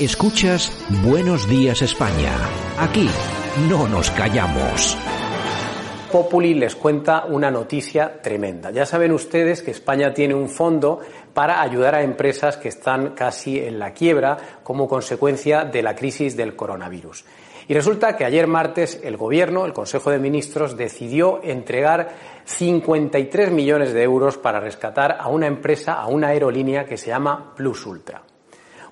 Escuchas 0.00 0.72
Buenos 1.04 1.48
Días 1.48 1.80
España. 1.80 2.32
Aquí 2.80 3.08
no 3.70 3.86
nos 3.86 4.10
callamos. 4.10 4.98
Populi 6.10 6.54
les 6.54 6.74
cuenta 6.74 7.26
una 7.26 7.48
noticia 7.48 8.20
tremenda. 8.20 8.72
Ya 8.72 8.86
saben 8.86 9.12
ustedes 9.12 9.62
que 9.62 9.70
España 9.70 10.12
tiene 10.12 10.34
un 10.34 10.48
fondo 10.48 10.98
para 11.32 11.62
ayudar 11.62 11.94
a 11.94 12.02
empresas 12.02 12.56
que 12.56 12.70
están 12.70 13.10
casi 13.10 13.60
en 13.60 13.78
la 13.78 13.92
quiebra 13.92 14.36
como 14.64 14.88
consecuencia 14.88 15.64
de 15.64 15.82
la 15.84 15.94
crisis 15.94 16.36
del 16.36 16.56
coronavirus. 16.56 17.24
Y 17.68 17.74
resulta 17.74 18.16
que 18.16 18.24
ayer 18.24 18.48
martes 18.48 19.00
el 19.04 19.16
Gobierno, 19.16 19.64
el 19.64 19.72
Consejo 19.72 20.10
de 20.10 20.18
Ministros, 20.18 20.76
decidió 20.76 21.40
entregar 21.44 22.16
53 22.46 23.52
millones 23.52 23.92
de 23.92 24.02
euros 24.02 24.38
para 24.38 24.58
rescatar 24.58 25.18
a 25.20 25.28
una 25.28 25.46
empresa, 25.46 25.94
a 25.94 26.08
una 26.08 26.30
aerolínea 26.30 26.84
que 26.84 26.96
se 26.96 27.10
llama 27.10 27.54
Plus 27.54 27.86
Ultra. 27.86 28.33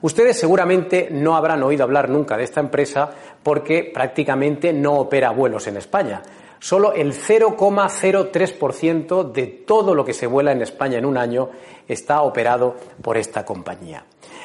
Ustedes 0.03 0.39
seguramente 0.39 1.09
no 1.11 1.37
habrán 1.37 1.63
oído 1.63 1.85
hablar 1.85 2.11
nunca 2.11 2.37
de 2.37 2.45
esta 2.45 2.61
empresa 2.61 3.11
porque 3.43 3.91
prácticamente 3.95 4.73
no 4.73 4.95
opera 4.95 5.31
vuelos 5.31 5.67
en 5.69 5.77
España. 5.77 6.23
Solo 6.59 6.93
el 6.93 7.15
0,03% 7.15 9.33
de 9.33 9.47
todo 9.47 9.95
lo 9.95 10.05
que 10.05 10.13
se 10.13 10.27
vuela 10.27 10.53
en 10.53 10.63
España 10.63 10.99
en 10.99 11.07
un 11.07 11.17
año 11.17 11.51
está 11.89 12.23
operado 12.23 12.77
por 13.01 13.17
esta 13.17 13.45
compañía, 13.45 14.05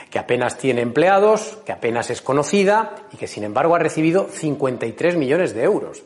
que 0.09 0.19
apenas 0.19 0.57
tiene 0.57 0.81
empleados, 0.81 1.59
que 1.65 1.71
apenas 1.71 2.09
es 2.09 2.21
conocida 2.21 2.95
y 3.11 3.17
que 3.17 3.27
sin 3.27 3.43
embargo 3.43 3.75
ha 3.75 3.79
recibido 3.79 4.27
53 4.29 5.15
millones 5.15 5.53
de 5.53 5.63
euros. 5.63 6.03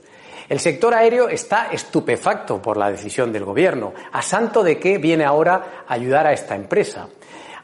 El 0.50 0.60
sector 0.60 0.94
aéreo 0.94 1.30
está 1.30 1.72
estupefacto 1.72 2.62
por 2.62 2.76
la 2.76 2.92
decisión 2.92 3.32
del 3.32 3.46
Gobierno. 3.46 3.94
¿A 4.12 4.22
santo 4.22 4.64
de 4.64 4.80
qué 4.80 4.98
viene 4.98 5.24
ahora 5.24 5.86
ayudar 5.88 6.28
a 6.28 6.34
esta 6.34 6.56
empresa? 6.56 7.08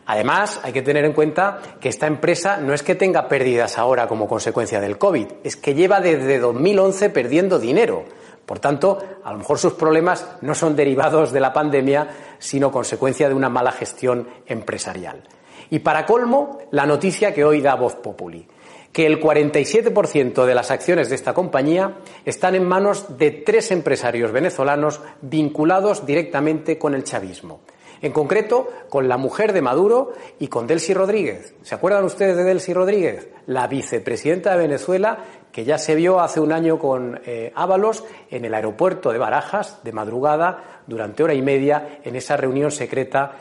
Además, 0.07 0.61
hay 0.63 0.71
que 0.71 0.81
tener 0.81 1.03
en 1.03 1.11
cuenta 1.11 1.59
que 1.81 1.89
esta 1.89 2.07
empresa 2.07 2.57
no 2.57 2.73
es 2.73 2.81
que 2.81 2.95
tenga 2.95 3.27
pérdidas 3.27 3.77
ahora 3.77 4.07
como 4.07 4.25
consecuencia 4.25 4.79
del 4.79 4.97
COVID, 4.97 5.27
es 5.43 5.57
que 5.57 5.73
lleva 5.73 5.99
desde 5.99 6.39
2011 6.39 7.09
perdiendo 7.09 7.59
dinero. 7.59 8.05
Por 8.45 8.59
tanto, 8.59 8.99
a 9.25 9.31
lo 9.33 9.39
mejor 9.39 9.59
sus 9.59 9.73
problemas 9.73 10.25
no 10.39 10.55
son 10.55 10.77
derivados 10.77 11.33
de 11.33 11.41
la 11.41 11.51
pandemia, 11.51 12.07
sino 12.39 12.71
consecuencia 12.71 13.27
de 13.27 13.35
una 13.35 13.49
mala 13.49 13.73
gestión 13.73 14.29
empresarial. 14.45 15.23
Y 15.69 15.79
para 15.79 16.05
colmo, 16.05 16.59
la 16.71 16.85
noticia 16.85 17.33
que 17.33 17.43
hoy 17.43 17.59
da 17.59 17.75
Voz 17.75 17.95
Populi, 17.95 18.47
que 18.93 19.05
el 19.05 19.19
47% 19.19 20.45
de 20.45 20.55
las 20.55 20.71
acciones 20.71 21.09
de 21.09 21.15
esta 21.15 21.33
compañía 21.33 21.97
están 22.23 22.55
en 22.55 22.65
manos 22.65 23.17
de 23.17 23.31
tres 23.31 23.71
empresarios 23.71 24.31
venezolanos 24.31 25.01
vinculados 25.21 26.05
directamente 26.05 26.77
con 26.77 26.95
el 26.95 27.03
chavismo. 27.03 27.59
En 28.01 28.11
concreto, 28.11 28.69
con 28.89 29.07
la 29.07 29.17
mujer 29.17 29.53
de 29.53 29.61
Maduro 29.61 30.13
y 30.39 30.47
con 30.47 30.67
Delcy 30.67 30.93
Rodríguez. 30.93 31.55
¿Se 31.63 31.75
acuerdan 31.75 32.03
ustedes 32.03 32.37
de 32.37 32.43
Delcy 32.43 32.73
Rodríguez? 32.73 33.29
La 33.47 33.67
vicepresidenta 33.67 34.51
de 34.51 34.57
Venezuela 34.57 35.23
que 35.51 35.65
ya 35.65 35.77
se 35.77 35.95
vio 35.95 36.19
hace 36.19 36.39
un 36.39 36.51
año 36.51 36.77
con 36.77 37.19
eh, 37.25 37.51
Ábalos 37.55 38.03
en 38.29 38.45
el 38.45 38.53
aeropuerto 38.53 39.11
de 39.11 39.17
Barajas 39.17 39.83
de 39.83 39.91
madrugada 39.91 40.81
durante 40.85 41.23
hora 41.23 41.33
y 41.33 41.41
media 41.41 41.99
en 42.03 42.15
esa 42.15 42.37
reunión 42.37 42.69
secreta 42.71 43.31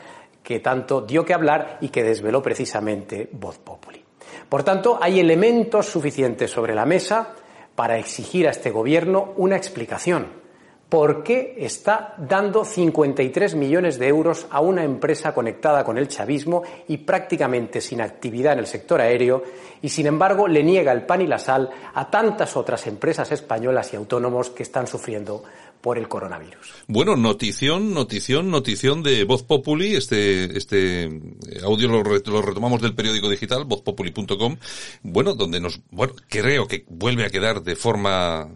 que 0.41 0.59
tanto 0.59 1.01
dio 1.01 1.25
que 1.25 1.33
hablar 1.33 1.77
y 1.81 1.89
que 1.89 2.03
desveló 2.03 2.41
precisamente 2.41 3.29
Voz 3.33 3.59
Populi. 3.59 4.03
Por 4.49 4.63
tanto, 4.63 4.97
hay 5.01 5.19
elementos 5.19 5.87
suficientes 5.87 6.49
sobre 6.49 6.73
la 6.73 6.85
mesa 6.85 7.35
para 7.75 7.97
exigir 7.97 8.47
a 8.47 8.51
este 8.51 8.71
gobierno 8.71 9.33
una 9.35 9.57
explicación 9.57 10.46
¿Por 10.89 11.21
qué 11.21 11.55
está 11.57 12.15
dando 12.17 12.63
53 12.63 13.55
millones 13.55 13.99
de 13.99 14.07
euros 14.07 14.47
a 14.49 14.61
una 14.61 14.85
empresa 14.85 15.33
conectada 15.33 15.83
con 15.83 15.97
el 15.97 16.07
chavismo 16.07 16.63
y 16.87 16.97
prácticamente 16.97 17.81
sin 17.81 17.99
actividad 17.99 18.53
en 18.53 18.59
el 18.59 18.67
sector 18.67 19.01
aéreo 19.01 19.43
y, 19.81 19.89
sin 19.89 20.07
embargo, 20.07 20.47
le 20.47 20.63
niega 20.63 20.93
el 20.93 21.05
pan 21.05 21.21
y 21.21 21.27
la 21.27 21.39
sal 21.39 21.69
a 21.93 22.09
tantas 22.09 22.55
otras 22.55 22.87
empresas 22.87 23.33
españolas 23.33 23.91
y 23.91 23.97
autónomos 23.97 24.49
que 24.49 24.63
están 24.63 24.87
sufriendo 24.87 25.43
por 25.81 25.97
el 25.97 26.07
coronavirus? 26.07 26.73
Bueno, 26.87 27.17
notición, 27.17 27.93
notición, 27.93 28.49
notición 28.49 29.03
de 29.03 29.25
Voz 29.25 29.43
Populi. 29.43 29.93
Este, 29.93 30.57
este 30.57 31.09
audio 31.63 31.89
lo, 31.89 32.03
lo 32.03 32.41
retomamos 32.41 32.81
del 32.81 32.95
periódico 32.95 33.29
digital, 33.29 33.65
vozpopuli.com. 33.65 34.55
Bueno, 35.03 35.33
donde 35.33 35.59
nos, 35.59 35.81
bueno, 35.91 36.13
creo 36.29 36.65
que 36.65 36.85
vuelve 36.87 37.25
a 37.25 37.29
quedar 37.29 37.61
de 37.61 37.75
forma 37.75 38.49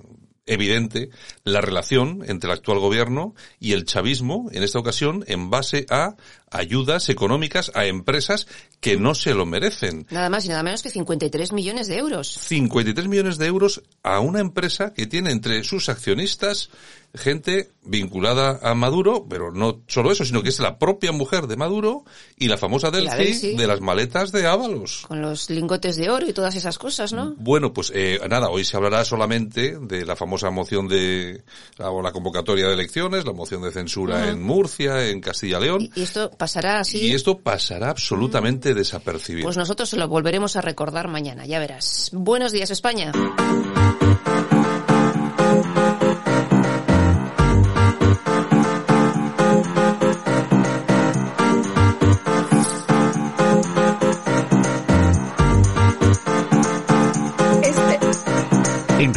evidente 0.52 1.10
la 1.44 1.62
relación 1.62 2.24
entre 2.28 2.50
el 2.50 2.58
actual 2.58 2.80
gobierno 2.80 3.34
y 3.60 3.74
el 3.74 3.86
chavismo, 3.86 4.50
en 4.52 4.64
esta 4.64 4.80
ocasión, 4.80 5.24
en 5.28 5.50
base 5.50 5.86
a 5.90 6.16
ayudas 6.52 7.10
económicas 7.10 7.72
a 7.76 7.86
empresas 7.86 8.48
que 8.80 8.98
no 8.98 9.16
se 9.16 9.34
lo 9.34 9.46
merecen. 9.46 10.06
Nada 10.10 10.30
más 10.30 10.46
y 10.46 10.50
nada 10.50 10.64
menos 10.64 10.84
que 10.84 10.90
53 10.90 11.54
millones 11.54 11.88
de 11.88 11.98
euros. 11.98 12.28
53 12.28 13.08
millones 13.08 13.38
de 13.38 13.48
euros 13.48 13.84
a 14.04 14.20
una 14.20 14.40
empresa 14.40 14.94
que 14.94 15.08
tiene 15.08 15.32
entre 15.32 15.64
sus 15.64 15.88
accionistas 15.88 16.70
gente 17.14 17.70
vinculada 17.84 18.60
a 18.62 18.76
Maduro, 18.76 19.26
pero 19.28 19.52
no 19.52 19.82
solo 19.88 20.12
eso, 20.12 20.24
sino 20.24 20.44
que 20.44 20.50
es 20.50 20.60
la 20.60 20.78
propia 20.78 21.12
mujer 21.12 21.48
de 21.48 21.56
Maduro 21.56 22.04
y 22.38 22.48
la 22.48 22.58
famosa 22.58 22.92
Delcy, 22.92 23.56
de 23.56 23.68
las 23.68 23.82
maletas 23.82 24.32
de 24.32 24.48
Ábalos. 24.48 25.04
Con 25.08 25.22
los 25.22 25.50
lingotes 25.50 25.98
de 25.98 26.10
oro 26.10 26.28
y 26.28 26.34
todas 26.34 26.56
esas 26.56 26.78
cosas, 26.78 27.12
¿no? 27.12 27.34
Bueno, 27.38 27.74
pues 27.74 27.92
eh, 27.96 28.20
nada, 28.30 28.50
hoy 28.50 28.64
se 28.64 28.78
hablará 28.78 29.04
solamente 29.04 29.78
de 29.80 30.06
la 30.06 30.16
famosa 30.16 30.50
moción 30.52 30.88
de 30.88 31.44
o 31.80 32.02
la 32.02 32.12
convocatoria 32.12 32.68
de 32.68 32.74
elecciones, 32.74 33.26
la 33.26 33.34
moción 33.34 33.62
de 33.64 33.72
censura 33.72 34.30
en 34.30 34.42
Murcia, 34.42 35.08
en 35.08 35.20
Castilla 35.20 35.60
León. 35.60 35.90
Y, 35.96 36.02
esto 36.02 36.30
pasará 36.32 36.80
así. 36.80 37.00
Y 37.00 37.14
esto 37.14 37.40
pasará 37.40 37.90
absolutamente 37.90 38.74
desapercibido. 38.74 39.46
Pues 39.46 39.58
nosotros 39.58 39.90
se 39.90 39.98
lo 39.98 40.08
volveremos 40.08 40.56
a 40.56 40.62
recordar 40.62 41.08
mañana, 41.08 41.46
ya 41.46 41.60
verás. 41.60 42.10
Buenos 42.14 42.52
días, 42.52 42.70
España. 42.72 43.12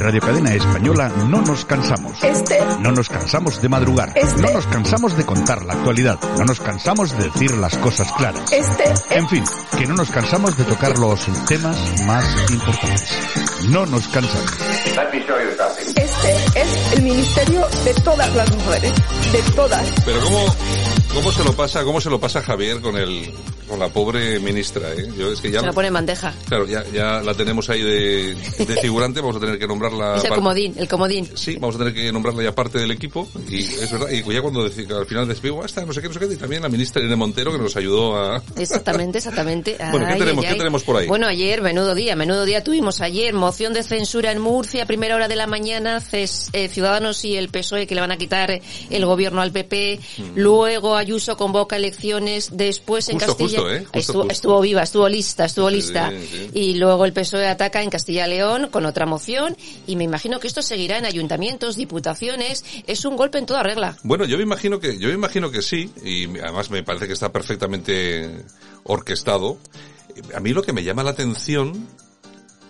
Radio 0.04 0.20
Cadena 0.20 0.53
Española 0.53 1.09
no 1.31 1.41
nos 1.41 1.65
cansamos. 1.65 2.22
Este. 2.22 2.59
No 2.78 2.92
nos 2.92 3.09
cansamos 3.09 3.62
de 3.62 3.70
madrugar. 3.70 4.12
Este. 4.15 4.42
No 4.42 4.53
nos 4.53 4.66
cansamos 4.66 5.16
de 5.16 5.25
contar 5.25 5.65
la 5.65 5.72
actualidad. 5.72 6.19
No 6.37 6.44
nos 6.44 6.60
cansamos 6.60 7.16
de 7.16 7.25
decir 7.25 7.56
las 7.56 7.78
cosas 7.78 8.12
claras. 8.12 8.53
Este. 8.53 8.84
En 9.16 9.26
fin, 9.31 9.42
que 9.78 9.87
no 9.87 9.94
nos 9.94 10.10
cansamos 10.10 10.59
de 10.59 10.65
tocar 10.65 10.98
los 10.98 11.25
temas 11.47 11.78
más 12.06 12.50
importantes. 12.50 13.16
No 13.70 13.87
nos 13.87 14.06
cansamos. 14.09 14.53
Este 15.97 16.60
es 16.60 16.92
el 16.92 17.03
ministerio 17.03 17.66
de 17.84 17.94
todas 18.03 18.34
las 18.34 18.54
mujeres. 18.56 18.92
De 19.32 19.42
todas. 19.56 19.91
Pero 20.04 20.21
cómo, 20.21 20.54
cómo 21.14 21.32
se 21.32 21.44
lo 21.44 21.52
pasa, 21.52 21.84
cómo 21.84 22.00
se 22.00 22.10
lo 22.10 22.20
pasa 22.20 22.42
Javier 22.42 22.80
con 22.80 22.97
el, 22.97 23.30
con 23.69 23.78
la 23.78 23.88
pobre 23.88 24.38
ministra, 24.41 24.92
eh? 24.92 25.08
Yo 25.16 25.32
es 25.32 25.41
que 25.41 25.50
ya. 25.50 25.60
Se 25.60 25.66
la 25.66 25.72
pone 25.72 25.88
en 25.88 25.94
bandeja. 25.94 26.34
Claro, 26.48 26.66
ya, 26.66 26.84
ya 26.92 27.20
la 27.22 27.34
tenemos 27.34 27.71
ahí 27.71 27.83
de, 27.83 28.34
de 28.34 28.77
figurante, 28.80 29.21
vamos 29.21 29.36
a 29.36 29.41
tener 29.41 29.59
que 29.59 29.66
nombrarla. 29.66 30.16
Es 30.18 30.24
el 30.24 30.30
comodín, 30.34 30.74
el 30.77 30.89
comodín. 30.89 31.28
Sí, 31.34 31.56
vamos 31.56 31.77
a 31.77 31.78
tener 31.78 31.94
que 31.94 32.12
nombrarla 32.12 32.42
ya 32.42 32.54
parte 32.54 32.78
del 32.78 32.91
equipo 32.91 33.28
y 33.48 33.60
es 33.62 33.91
verdad, 33.92 34.09
y 34.10 34.22
ya 34.33 34.42
cuando 34.42 34.62
al 34.62 35.06
final 35.06 35.28
despido, 35.28 35.65
esta, 35.65 35.84
no 35.84 35.92
sé 35.92 36.00
qué, 36.03 36.09
no 36.09 36.15
sé 36.15 36.21
qué, 36.21 36.27
y 36.34 36.36
también 36.36 36.62
la 36.62 36.68
ministra 36.68 37.00
Irene 37.00 37.16
Montero 37.16 37.53
que 37.53 37.59
nos 37.59 37.77
ayudó 37.77 38.16
a... 38.16 38.42
Exactamente, 38.56 39.18
exactamente. 39.18 39.77
Bueno, 39.91 40.06
¿qué 40.06 40.12
Ay, 40.15 40.18
tenemos- 40.18 40.44
ay, 40.44 40.48
qué 40.48 40.53
ay. 40.54 40.59
tenemos 40.59 40.83
por 40.83 40.97
ahí? 40.97 41.06
Bueno, 41.06 41.27
ayer, 41.27 41.62
menudo 41.62 41.94
día, 41.94 42.16
menudo 42.16 42.44
día 42.44 42.65
tuvimos 42.65 43.00
ayer, 43.00 43.33
moción 43.34 43.72
de 43.72 43.83
censura 43.83 44.33
en 44.33 44.41
Murcia, 44.41 44.86
primera 44.86 45.15
hora 45.15 45.28
de 45.28 45.36
la 45.36 45.47
mañana, 45.47 46.00
ces- 46.00 46.48
eh, 46.53 46.68
Ciudadanos 46.68 47.24
y 47.24 47.36
el 47.36 47.48
PSOE 47.48 47.86
que 47.86 47.94
le 47.94 48.00
van 48.00 48.10
a 48.12 48.16
quitar 48.16 48.60
el 48.91 49.06
gobierno 49.06 49.41
al 49.42 49.53
PP, 49.53 50.00
luego 50.34 50.97
Ayuso 51.04 51.36
convoca 51.36 51.77
elecciones, 51.77 52.51
después 52.53 53.09
en 53.10 53.18
Castilla... 53.18 53.59
justo, 53.59 53.71
¿eh? 53.71 53.86
Justo, 53.92 54.27
estuvo, 54.30 54.60
viva, 54.60 54.83
estuvo 54.83 55.09
lista, 55.09 55.45
estuvo 55.45 55.68
Sí, 55.68 55.77
lista. 55.77 56.10
sí. 56.10 56.51
Y 56.54 56.74
luego 56.74 57.04
el 57.04 57.12
PSOE 57.12 57.47
ataca 57.47 57.83
en 57.83 57.91
Castilla 57.91 58.27
León 58.27 58.68
con 58.71 58.86
otra 58.86 59.04
moción 59.06 59.56
y 59.86 59.97
me 59.97 60.04
imagino 60.04 60.41
que 60.41 60.47
esto 60.47 60.62
seguirá 60.62 60.97
en 60.98 61.04
ayuntamientos, 61.04 61.77
diputaciones, 61.77 62.65
es 62.86 63.04
un 63.04 63.16
golpe 63.16 63.39
en 63.39 63.47
toda 63.47 63.62
regla. 63.62 63.97
Bueno, 64.03 64.24
yo 64.24 64.36
me 64.39 64.42
imagino 64.42 64.80
que, 64.80 64.98
yo 64.98 65.09
me 65.09 65.15
imagino 65.15 65.51
que 65.51 65.62
sí, 65.62 65.91
y 66.03 66.24
además 66.39 66.71
me 66.71 66.83
parece 66.83 67.06
que 67.06 67.12
está 67.12 67.30
perfectamente 67.33 68.45
orquestado. 68.84 69.59
A 70.34 70.41
mí 70.41 70.53
lo 70.53 70.62
que 70.62 70.72
me 70.72 70.83
llama 70.84 71.03
la 71.03 71.10
atención, 71.10 71.86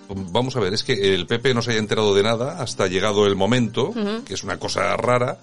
vamos 0.08 0.56
a 0.56 0.60
ver, 0.60 0.74
es 0.74 0.82
que 0.82 1.14
el 1.14 1.26
PP 1.26 1.54
no 1.54 1.62
se 1.62 1.70
haya 1.72 1.80
enterado 1.80 2.14
de 2.14 2.22
nada 2.22 2.60
hasta 2.60 2.86
llegado 2.86 3.26
el 3.26 3.36
momento, 3.36 3.92
que 4.26 4.34
es 4.34 4.42
una 4.42 4.58
cosa 4.58 4.96
rara, 4.96 5.38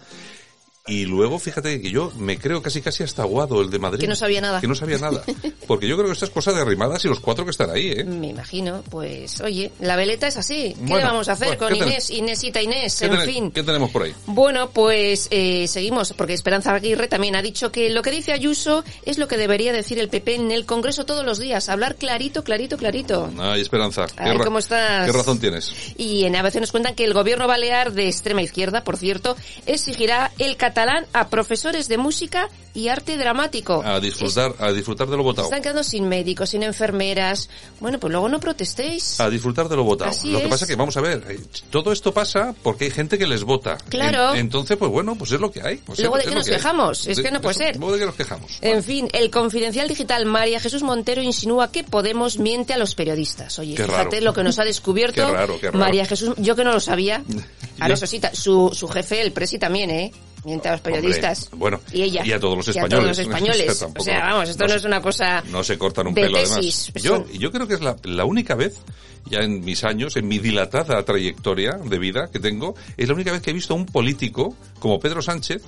y 0.87 1.05
luego, 1.05 1.37
fíjate 1.39 1.79
que 1.81 1.91
yo 1.91 2.11
me 2.17 2.37
creo 2.39 2.61
casi 2.61 2.81
casi 2.81 3.03
hasta 3.03 3.21
aguado 3.21 3.61
el 3.61 3.69
de 3.69 3.79
Madrid. 3.79 4.01
Que 4.01 4.07
no 4.07 4.15
sabía 4.15 4.41
nada. 4.41 4.59
Que 4.61 4.67
no 4.67 4.75
sabía 4.75 4.97
nada. 4.97 5.23
Porque 5.67 5.87
yo 5.87 5.95
creo 5.95 6.07
que 6.07 6.13
esta 6.13 6.25
es 6.25 6.31
cosa 6.31 6.51
de 6.51 6.61
arrimadas 6.61 7.05
y 7.05 7.07
los 7.07 7.19
cuatro 7.19 7.45
que 7.45 7.51
están 7.51 7.69
ahí, 7.69 7.91
¿eh? 7.91 8.03
Me 8.03 8.27
imagino, 8.29 8.83
pues, 8.89 9.39
oye, 9.41 9.71
la 9.79 9.95
veleta 9.95 10.27
es 10.27 10.37
así. 10.37 10.73
¿Qué 10.75 10.81
Bueno, 10.81 10.97
le 10.97 11.03
vamos 11.05 11.29
a 11.29 11.33
hacer 11.33 11.47
bueno, 11.49 11.59
con 11.59 11.73
¿qué 11.73 11.79
ten- 11.79 11.87
Inés, 11.89 12.09
Inésita 12.09 12.61
Inés? 12.61 12.97
¿Qué, 12.99 13.05
En 13.05 13.21
fin. 13.21 13.51
¿Qué 13.51 13.63
tenemos 13.63 13.91
por 13.91 14.03
ahí? 14.03 14.13
Bueno, 14.25 14.71
pues 14.71 15.27
eh, 15.31 15.67
seguimos, 15.67 16.13
porque 16.13 16.33
Esperanza 16.33 16.73
Aguirre 16.73 17.07
también 17.07 17.35
ha 17.35 17.41
dicho 17.41 17.71
que 17.71 17.89
lo 17.91 18.01
que 18.01 18.11
dice 18.11 18.31
Ayuso 18.33 18.83
es 19.05 19.17
lo 19.17 19.27
que 19.27 19.37
debería 19.37 19.71
decir 19.71 19.99
el 19.99 20.09
PP 20.09 20.35
en 20.35 20.51
el 20.51 20.65
Congreso 20.65 21.05
todos 21.05 21.23
los 21.23 21.37
días, 21.39 21.69
hablar 21.69 21.95
clarito, 21.95 22.43
clarito, 22.43 22.77
clarito. 22.77 23.29
Ay, 23.39 23.61
Esperanza. 23.61 24.07
¿qué 24.07 24.13
Ay, 24.17 24.37
ra- 24.37 24.43
¿cómo 24.45 24.57
estás? 24.59 25.05
¿Qué 25.05 25.15
razón 25.15 25.39
tienes? 25.39 25.71
Y 25.97 26.25
en 26.25 26.35
ABC 26.35 26.55
nos 26.59 26.71
cuentan 26.71 26.95
que 26.95 27.05
el 27.05 27.13
gobierno 27.13 27.47
balear 27.47 27.93
de 27.93 28.07
extrema 28.07 28.41
izquierda, 28.41 28.83
por 28.83 28.97
cierto, 28.97 29.37
exigirá 29.67 30.31
el 30.39 30.57
catalán 30.71 31.05
a 31.13 31.27
profesores 31.27 31.87
de 31.89 31.97
música 31.97 32.47
y 32.73 32.87
arte 32.87 33.17
dramático. 33.17 33.83
A 33.85 33.99
disfrutar, 33.99 34.53
a 34.59 34.71
disfrutar 34.71 35.09
de 35.09 35.17
lo 35.17 35.23
votado. 35.23 35.47
Están 35.47 35.61
quedando 35.61 35.83
sin 35.83 36.07
médicos, 36.07 36.51
sin 36.51 36.63
enfermeras. 36.63 37.49
Bueno, 37.81 37.99
pues 37.99 38.11
luego 38.11 38.29
no 38.29 38.39
protestéis. 38.39 39.19
A 39.19 39.29
disfrutar 39.29 39.67
de 39.67 39.75
lo 39.75 39.83
votado. 39.83 40.11
Así 40.11 40.31
lo 40.31 40.39
que 40.39 40.45
es. 40.45 40.49
pasa 40.49 40.65
que, 40.65 40.75
vamos 40.75 40.95
a 40.95 41.01
ver, 41.01 41.23
eh, 41.29 41.39
todo 41.69 41.91
esto 41.91 42.13
pasa 42.13 42.55
porque 42.63 42.85
hay 42.85 42.91
gente 42.91 43.17
que 43.17 43.27
les 43.27 43.43
vota. 43.43 43.77
Claro. 43.89 44.33
En- 44.33 44.39
entonces, 44.41 44.77
pues 44.77 44.89
bueno, 44.89 45.15
pues 45.17 45.31
es 45.33 45.41
lo 45.41 45.51
que 45.51 45.61
hay. 45.61 45.77
Pues 45.77 45.99
Luego 45.99 46.17
es- 46.17 46.23
de 46.23 46.23
es 46.23 46.29
qué 46.29 46.35
lo 46.35 46.39
nos 46.39 46.47
quejamos, 46.49 47.07
es 47.07 47.17
De- 47.17 47.23
que 47.23 47.31
no 47.31 47.39
de 47.39 47.43
puede 47.43 47.55
eso- 47.55 47.63
ser. 47.65 47.75
luego 47.77 47.93
de 47.93 47.99
qué 47.99 48.05
nos 48.05 48.15
quejamos. 48.15 48.51
En 48.61 48.83
fin, 48.83 49.09
el 49.11 49.29
confidencial 49.29 49.87
digital 49.89 50.25
María 50.25 50.59
Jesús 50.61 50.83
Montero 50.83 51.21
insinúa 51.21 51.71
que 51.71 51.83
Podemos 51.83 52.37
miente 52.37 52.73
a 52.73 52.77
los 52.77 52.95
periodistas. 52.95 53.59
Oye, 53.59 53.75
Qué 53.75 53.83
fíjate 53.83 54.15
raro. 54.17 54.25
lo 54.25 54.33
que 54.33 54.43
nos 54.43 54.59
ha 54.59 54.63
descubierto 54.63 55.25
Qué 55.27 55.31
raro, 55.33 55.59
qué 55.59 55.67
raro. 55.67 55.79
María 55.79 56.05
Jesús, 56.05 56.33
yo 56.37 56.55
que 56.55 56.63
no 56.63 56.71
lo 56.71 56.79
sabía. 56.79 57.21
Ahora 57.81 57.95
eso 57.95 58.07
sí, 58.07 58.21
su, 58.33 58.71
su 58.73 58.87
jefe, 58.87 59.21
el 59.21 59.31
presi 59.33 59.57
también, 59.59 59.89
¿eh? 59.89 60.11
Miente 60.43 60.69
a 60.69 60.71
los 60.73 60.81
periodistas. 60.81 61.43
Hombre, 61.51 61.57
bueno, 61.59 61.79
y 61.91 62.01
ella. 62.01 62.25
y 62.25 62.31
a 62.31 62.39
todos 62.39 62.57
los 62.57 62.67
Y 62.67 62.69
a 62.71 62.71
españoles. 62.83 62.89
todos 62.91 63.07
los 63.07 63.19
españoles. 63.19 63.85
O 63.99 64.03
sea, 64.03 64.19
vamos, 64.21 64.49
esto 64.49 64.67
no, 64.67 64.73
es 64.73 64.83
una 64.85 65.01
cosa 65.01 65.43
No 65.51 65.63
se 65.63 65.77
cortan 65.77 66.07
un 66.07 66.13
pelo, 66.15 66.37
tesis. 66.37 66.89
además. 66.89 67.03
Yo, 67.03 67.15
Son- 67.17 67.31
yo 67.39 67.51
creo 67.51 67.67
que 67.67 67.75
es 67.75 67.81
la, 67.81 67.95
la 68.03 68.25
única 68.25 68.55
vez, 68.55 68.77
ya 69.25 69.39
en 69.39 69.63
mis 69.63 69.83
años, 69.83 70.17
en 70.17 70.27
mi 70.27 70.39
dilatada 70.39 71.03
trayectoria 71.03 71.73
de 71.73 71.99
vida 71.99 72.29
que 72.31 72.39
tengo, 72.39 72.75
es 72.97 73.07
la 73.07 73.13
única 73.13 73.31
vez 73.31 73.41
que 73.41 73.51
he 73.51 73.53
visto 73.53 73.73
a 73.73 73.77
un 73.77 73.85
político 73.85 74.55
como 74.79 74.99
Pedro 74.99 75.21
Sánchez 75.21 75.61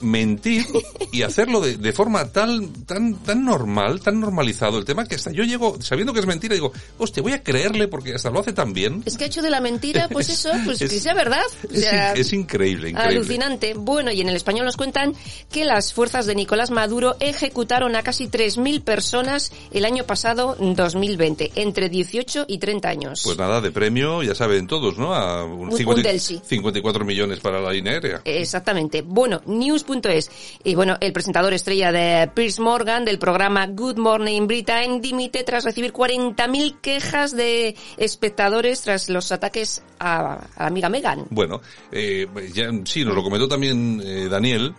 mentir 0.00 0.64
y 1.12 1.22
hacerlo 1.22 1.60
de, 1.60 1.76
de 1.76 1.92
forma 1.92 2.30
tan, 2.32 2.72
tan, 2.84 3.14
tan 3.16 3.44
normal, 3.44 4.00
tan 4.00 4.20
normalizado 4.20 4.78
el 4.78 4.84
tema 4.84 5.06
que 5.06 5.16
hasta 5.16 5.32
yo 5.32 5.44
llego, 5.44 5.80
sabiendo 5.80 6.12
que 6.12 6.20
es 6.20 6.26
mentira, 6.26 6.54
digo, 6.54 6.72
hostia, 6.98 7.22
voy 7.22 7.32
a 7.32 7.42
creerle 7.42 7.88
porque 7.88 8.14
hasta 8.14 8.30
lo 8.30 8.40
hace 8.40 8.52
tan 8.52 8.72
bien. 8.72 9.02
Es 9.06 9.16
que 9.16 9.24
ha 9.24 9.26
hecho 9.26 9.42
de 9.42 9.50
la 9.50 9.60
mentira, 9.60 10.08
pues 10.08 10.28
eso, 10.30 10.50
pues 10.64 10.80
Es- 10.82 10.90
que 10.90 11.00
sea 11.00 11.14
verdad. 11.14 11.42
O 11.68 11.72
Es, 11.72 11.80
sea, 11.80 12.14
in- 12.14 12.20
es 12.20 12.32
increíble, 12.32 12.90
increíble. 12.90 13.16
Alucinante. 13.16 13.74
Bueno, 13.74 14.10
y 14.12 14.20
en 14.20 14.28
el 14.28 14.36
español 14.36 14.66
nos 14.66 14.76
cuentan 14.76 15.14
que 15.50 15.64
las 15.64 15.92
fuerzas 15.92 16.26
de 16.26 16.34
Nicolás 16.34 16.70
Maduro 16.70 17.16
ejecutaron 17.20 17.96
a 17.96 18.02
casi 18.02 18.26
3.000 18.28 18.82
personas 18.82 19.52
el 19.72 19.84
año 19.84 20.04
pasado, 20.04 20.56
2020, 20.58 21.52
entre 21.56 21.88
18 21.88 22.44
y 22.48 22.58
30 22.58 22.88
años. 22.88 23.20
Pues 23.24 23.38
nada, 23.38 23.60
de 23.60 23.70
premio, 23.70 24.22
ya 24.22 24.34
saben 24.34 24.66
todos, 24.66 24.96
¿no? 24.98 25.14
A 25.14 25.44
un 25.44 25.68
Un- 25.68 25.76
50 25.76 26.00
un 26.00 26.02
Delsi. 26.02 26.40
54 26.44 27.04
millones 27.04 27.40
para 27.40 27.60
la 27.60 27.72
línea 27.72 27.94
aérea. 27.94 28.20
Exactamente. 28.24 29.02
Bueno, 29.02 29.40
news.es. 29.88 30.30
Y 30.64 30.74
bueno, 30.74 30.96
el 31.00 31.12
presentador 31.12 31.52
estrella 31.52 31.92
de 31.92 32.28
Piers 32.34 32.60
Morgan 32.60 33.04
del 33.04 33.18
programa 33.18 33.66
Good 33.66 33.96
Morning 33.98 34.46
Britain 34.46 35.00
dimite 35.00 35.44
tras 35.44 35.64
recibir 35.64 35.92
40.000 35.92 36.80
quejas 36.80 37.34
de 37.36 37.76
espectadores 37.96 38.82
tras 38.82 39.08
los 39.08 39.32
ataques 39.32 39.82
a, 39.98 40.34
a 40.56 40.62
la 40.62 40.66
amiga 40.66 40.88
Megan. 40.88 41.26
Bueno, 41.30 41.60
eh, 41.92 42.26
ya, 42.54 42.70
sí, 42.84 43.04
nos 43.04 43.14
lo 43.14 43.22
comentó 43.22 43.48
también 43.48 44.00
eh, 44.04 44.28
Daniel 44.28 44.74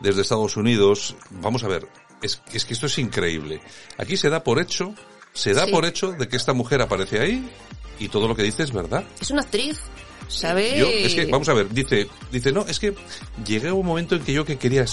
desde 0.00 0.22
Estados 0.22 0.56
Unidos. 0.56 1.16
Vamos 1.30 1.64
a 1.64 1.68
ver, 1.68 1.86
es, 2.22 2.42
es 2.52 2.64
que 2.64 2.74
esto 2.74 2.86
es 2.86 2.98
increíble. 2.98 3.60
Aquí 3.96 4.16
se 4.16 4.28
da 4.30 4.42
por 4.42 4.60
hecho, 4.60 4.94
se 5.32 5.54
da 5.54 5.66
Sí. 5.66 5.72
por 5.72 5.84
hecho 5.84 6.12
de 6.12 6.28
que 6.28 6.36
esta 6.36 6.52
mujer 6.52 6.82
aparece 6.82 7.20
ahí 7.20 7.48
y 7.98 8.08
todo 8.08 8.28
lo 8.28 8.34
que 8.34 8.42
dice 8.42 8.62
es 8.62 8.72
verdad. 8.72 9.04
Es 9.20 9.30
una 9.30 9.42
actriz, 9.42 9.78
¿sabe? 10.28 10.78
Yo, 10.78 10.86
es 10.88 11.14
que, 11.14 11.26
vamos 11.26 11.48
a 11.48 11.54
ver, 11.54 11.68
dice, 11.70 12.08
dice, 12.30 12.52
no, 12.52 12.64
es 12.68 12.78
que 12.78 12.94
llegué 13.46 13.68
a 13.68 13.74
un 13.74 13.84
momento 13.86 14.14
en 14.14 14.22
que 14.22 14.32
yo 14.32 14.44
que 14.44 14.56
quería, 14.58 14.84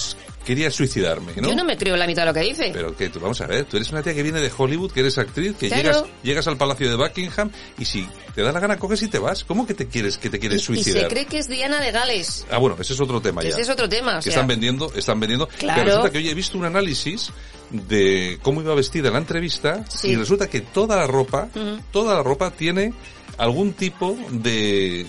quería 0.46 0.72
suicidarme, 0.72 1.34
¿no? 1.38 1.50
Yo 1.50 1.56
no 1.56 1.64
me 1.64 1.78
creo 1.78 1.96
la 1.98 2.08
mitad 2.08 2.24
de 2.24 2.28
lo 2.28 2.34
que 2.34 2.40
dice. 2.42 2.72
Pero 2.74 2.96
que 2.96 3.10
tú, 3.10 3.20
vamos 3.20 3.40
a 3.42 3.48
ver, 3.48 3.66
tú 3.66 3.78
eres 3.78 3.90
una 3.92 4.02
tía 4.02 4.14
que 4.14 4.24
viene 4.24 4.40
de 4.42 4.52
Hollywood, 4.56 4.92
que 4.92 5.02
eres 5.02 5.18
actriz, 5.18 5.56
que 5.58 5.68
Claro. 5.68 5.84
llegas, 5.84 6.04
llegas 6.24 6.48
al 6.48 6.58
Palacio 6.58 6.90
de 6.90 6.96
Buckingham 6.96 7.52
y 7.78 7.86
si 7.86 8.08
te 8.34 8.42
da 8.42 8.52
la 8.52 8.60
gana 8.60 8.78
coges 8.78 9.02
y 9.04 9.08
te 9.08 9.20
vas. 9.20 9.44
¿Cómo 9.44 9.66
que 9.68 9.74
te 9.74 9.88
quieres, 9.88 10.18
que 10.18 10.30
te 10.30 10.40
quieres 10.40 10.62
y 10.62 10.66
suicidar? 10.66 11.04
se 11.04 11.08
cree 11.10 11.26
que 11.26 11.38
es 11.40 11.48
Diana 11.48 11.80
de 11.82 11.92
Gales. 11.92 12.46
Ah, 12.50 12.58
bueno, 12.58 12.78
ese 12.80 12.94
es 12.94 13.00
otro 13.02 13.22
tema 13.22 13.42
Que 13.42 13.48
ya. 13.50 13.54
ese 13.54 13.62
es 13.62 13.70
otro 13.70 13.88
tema, 13.90 14.14
o 14.14 14.18
que 14.18 14.24
sea. 14.24 14.32
están 14.32 14.48
vendiendo, 14.48 14.92
están 14.96 15.20
vendiendo. 15.20 15.48
Claro. 15.48 15.76
Pero 15.82 15.86
resulta 15.88 16.12
que 16.12 16.18
hoy 16.20 16.30
he 16.30 16.34
visto 16.34 16.58
un 16.58 16.66
análisis 16.66 17.32
de 17.72 18.38
cómo 18.42 18.62
iba 18.62 18.76
vestida 18.76 19.08
en 19.08 19.14
la 19.14 19.20
entrevista 19.20 19.84
Sí. 19.90 20.10
y 20.10 20.16
resulta 20.16 20.48
que 20.48 20.62
toda 20.62 20.96
la 20.98 21.08
ropa, 21.08 21.50
toda 21.92 22.16
la 22.16 22.24
ropa 22.24 22.52
tiene 22.52 22.94
algún 23.38 23.74
tipo 23.74 24.18
de, 24.32 25.06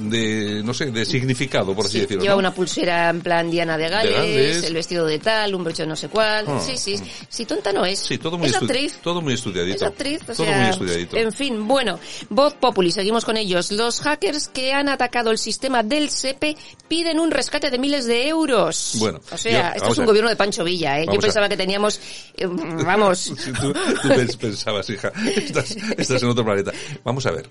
de, 0.00 0.62
no 0.64 0.74
sé, 0.74 0.86
de 0.90 1.04
significado, 1.04 1.74
por 1.74 1.84
así 1.86 1.94
Sí, 1.94 2.00
decirlo. 2.00 2.22
lleva 2.22 2.34
¿no? 2.34 2.38
una 2.40 2.54
pulsera 2.54 3.10
en 3.10 3.20
plan 3.20 3.50
Diana 3.50 3.76
de 3.78 3.88
Gales, 3.88 4.12
Gales. 4.14 4.62
el 4.64 4.74
vestido 4.74 5.06
de 5.06 5.18
tal, 5.18 5.54
un 5.54 5.64
broche 5.64 5.82
de 5.82 5.88
no 5.88 5.96
sé 5.96 6.08
cuál. 6.08 6.44
Ah. 6.48 6.60
Sí, 6.64 6.76
sí. 6.76 6.96
Sí, 7.28 7.44
tonta 7.46 7.72
no 7.72 7.84
es. 7.84 7.98
Sí, 8.00 8.18
todo 8.18 8.36
muy, 8.38 8.48
es 8.48 8.56
actriz. 8.56 8.98
todo 9.02 9.20
muy 9.20 9.34
estudiadito. 9.34 9.76
Es 9.76 9.82
actriz, 9.82 10.20
o 10.22 10.26
todo 10.26 10.46
sea, 10.46 10.58
muy 10.60 10.70
estudiadito. 10.70 11.16
En 11.16 11.32
fin, 11.32 11.66
bueno, 11.68 11.98
Voz 12.30 12.54
Populi, 12.54 12.90
seguimos 12.90 13.24
con 13.24 13.36
ellos. 13.36 13.70
Los 13.72 14.00
hackers 14.00 14.48
que 14.48 14.72
han 14.72 14.88
atacado 14.88 15.30
el 15.30 15.38
sistema 15.38 15.82
del 15.82 16.10
SEPE 16.10 16.56
piden 16.88 17.20
un 17.20 17.30
rescate 17.30 17.70
de 17.70 17.78
miles 17.78 18.06
de 18.06 18.28
euros. 18.28 18.94
Bueno, 18.98 19.20
o 19.30 19.36
sea, 19.38 19.70
yo- 19.70 19.76
esto 19.76 19.92
es 19.92 19.98
un 19.98 20.04
a- 20.04 20.06
gobierno 20.06 20.30
de 20.30 20.36
Pancho 20.36 20.64
Villa, 20.64 20.98
¿eh? 21.00 21.06
Yo 21.06 21.12
a- 21.12 21.18
pensaba 21.18 21.48
que 21.48 21.56
teníamos, 21.56 22.00
eh, 22.36 22.46
vamos, 22.46 23.18
Sí, 23.38 23.52
tú, 23.52 23.72
tú 23.72 24.08
pens- 24.08 24.36
pensabas, 24.36 24.88
hija, 24.90 25.12
estás, 25.36 25.76
estás 25.96 26.22
en 26.22 26.28
otro 26.28 26.44
planeta. 26.44 26.72
Vamos 27.04 27.24
a 27.26 27.30
ver. 27.30 27.48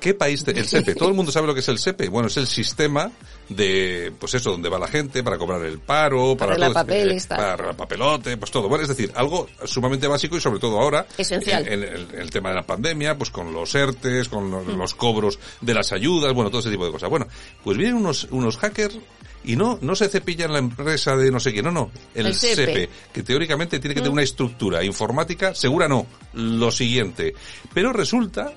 ¿Qué 0.00 0.14
país? 0.14 0.44
te- 0.44 0.52
el 0.52 0.64
SEPE. 0.66 0.94
Todo 0.94 1.08
el 1.08 1.14
mundo 1.14 1.32
sabe 1.32 1.46
lo 1.46 1.54
que 1.54 1.60
es 1.60 1.68
el 1.68 1.78
SEPE. 1.78 2.08
Bueno, 2.08 2.28
es 2.28 2.36
el 2.36 2.46
sistema 2.46 3.10
de, 3.48 4.12
pues 4.18 4.34
eso, 4.34 4.50
donde 4.52 4.68
va 4.68 4.78
la 4.78 4.88
gente 4.88 5.22
para 5.22 5.38
cobrar 5.38 5.62
el 5.64 5.78
paro, 5.80 6.36
para, 6.36 6.52
arreglar 6.52 6.72
todo, 6.72 6.80
este- 6.82 6.92
papeles, 6.92 7.26
tal. 7.28 7.38
para 7.38 7.52
arreglar 7.54 7.76
papelote, 7.76 8.36
pues 8.36 8.50
todo. 8.50 8.68
Bueno, 8.68 8.82
es 8.82 8.88
decir, 8.88 9.10
algo 9.14 9.48
sumamente 9.64 10.06
básico 10.06 10.36
y 10.36 10.40
sobre 10.40 10.60
todo 10.60 10.78
ahora. 10.80 11.06
Esencial. 11.16 11.66
En, 11.66 11.82
en 11.82 11.92
el, 11.92 12.08
el 12.14 12.30
tema 12.30 12.50
de 12.50 12.56
la 12.56 12.66
pandemia, 12.66 13.16
pues 13.18 13.30
con 13.30 13.52
los 13.52 13.74
ERTES, 13.74 14.28
con 14.28 14.50
los, 14.50 14.66
los 14.66 14.94
cobros 14.94 15.38
de 15.60 15.74
las 15.74 15.92
ayudas, 15.92 16.32
bueno, 16.34 16.50
todo 16.50 16.60
ese 16.60 16.70
tipo 16.70 16.84
de 16.86 16.92
cosas. 16.92 17.10
Bueno, 17.10 17.26
pues 17.64 17.76
vienen 17.76 17.96
unos, 17.96 18.28
unos 18.30 18.56
hackers 18.58 18.98
y 19.44 19.56
no, 19.56 19.78
no 19.80 19.94
se 19.96 20.08
cepillan 20.08 20.52
la 20.52 20.58
empresa 20.58 21.16
de 21.16 21.30
no 21.30 21.40
sé 21.40 21.52
quién, 21.52 21.64
no, 21.64 21.70
no. 21.70 21.90
El, 22.14 22.26
El 22.26 22.34
SEPE. 22.34 22.54
SEPE, 22.66 22.90
que 23.12 23.22
teóricamente 23.22 23.78
tiene 23.78 23.94
que 23.94 24.00
tener 24.00 24.12
una 24.12 24.22
estructura 24.22 24.84
informática, 24.84 25.54
segura 25.54 25.88
no, 25.88 26.06
lo 26.34 26.70
siguiente. 26.70 27.34
Pero 27.72 27.92
resulta 27.92 28.52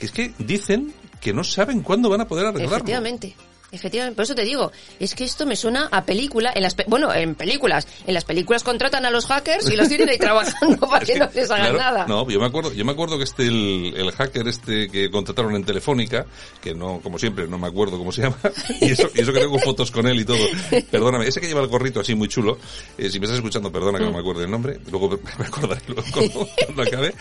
es 0.00 0.12
que 0.12 0.32
dicen 0.38 0.92
que 1.20 1.32
no 1.32 1.44
saben 1.44 1.82
cuándo 1.82 2.08
van 2.08 2.22
a 2.22 2.28
poder 2.28 2.46
arreglarlo. 2.46 2.76
efectivamente. 2.76 3.34
Efectivamente, 3.72 4.16
por 4.16 4.24
eso 4.24 4.34
te 4.34 4.42
digo, 4.44 4.72
es 4.98 5.14
que 5.14 5.22
esto 5.24 5.46
me 5.46 5.54
suena 5.54 5.88
a 5.92 6.04
película, 6.04 6.52
en 6.54 6.62
las 6.62 6.74
pe- 6.74 6.84
bueno, 6.88 7.12
en 7.14 7.36
películas, 7.36 7.86
en 8.06 8.14
las 8.14 8.24
películas 8.24 8.64
contratan 8.64 9.06
a 9.06 9.10
los 9.10 9.26
hackers 9.26 9.70
y 9.70 9.76
los 9.76 9.88
tienen 9.88 10.08
ahí 10.08 10.18
trabajando 10.18 10.76
para 10.90 11.04
que, 11.06 11.16
no 11.18 11.28
les 11.32 11.50
hagan 11.50 11.74
Claro, 11.74 11.78
nada. 11.78 12.06
No, 12.06 12.28
yo 12.28 12.40
me 12.40 12.46
acuerdo, 12.46 12.72
yo 12.72 12.84
me 12.84 12.92
acuerdo 12.92 13.16
que 13.16 13.24
este 13.24 13.44
el, 13.44 13.94
el 13.96 14.10
hacker 14.12 14.48
este 14.48 14.88
que 14.90 15.08
contrataron 15.10 15.54
en 15.54 15.64
Telefónica, 15.64 16.26
que 16.60 16.74
no, 16.74 17.00
como 17.00 17.18
siempre, 17.18 17.46
no 17.46 17.58
me 17.58 17.68
acuerdo 17.68 17.96
cómo 17.96 18.10
se 18.10 18.22
llama, 18.22 18.38
y 18.80 18.90
eso, 18.90 19.08
y 19.14 19.20
eso 19.20 19.32
que 19.32 19.40
tengo 19.40 19.58
fotos 19.60 19.90
con 19.92 20.06
él 20.08 20.18
y 20.20 20.24
todo. 20.24 20.44
Perdóname, 20.90 21.26
ese 21.28 21.40
que 21.40 21.46
lleva 21.46 21.60
el 21.60 21.68
gorrito 21.68 22.00
así 22.00 22.14
muy 22.16 22.26
chulo, 22.28 22.58
eh, 22.98 23.08
si 23.08 23.20
me 23.20 23.26
estás 23.26 23.38
escuchando, 23.38 23.70
perdona 23.70 23.98
que 23.98 24.04
no 24.06 24.12
me 24.12 24.18
acuerdo 24.18 24.42
el 24.42 24.50
nombre, 24.50 24.80
luego 24.90 25.10
me 25.10 25.16
me 25.38 25.44
acordaré 25.46 25.80
luego 25.86 26.02
cuando, 26.12 26.48
cuando 26.66 26.82
acabe. 26.82 27.14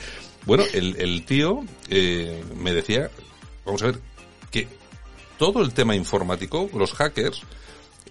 Bueno, 0.46 0.64
el, 0.74 0.96
el 1.00 1.26
tío 1.26 1.64
eh, 1.90 2.44
me 2.56 2.74
decía, 2.74 3.12
vamos 3.66 3.84
a 3.84 3.88
ver, 3.88 4.00
que 4.50 4.68
todo 5.40 5.64
el 5.64 5.74
tema 5.74 5.96
informático, 5.96 6.70
los 6.76 6.94
hackers, 6.94 7.42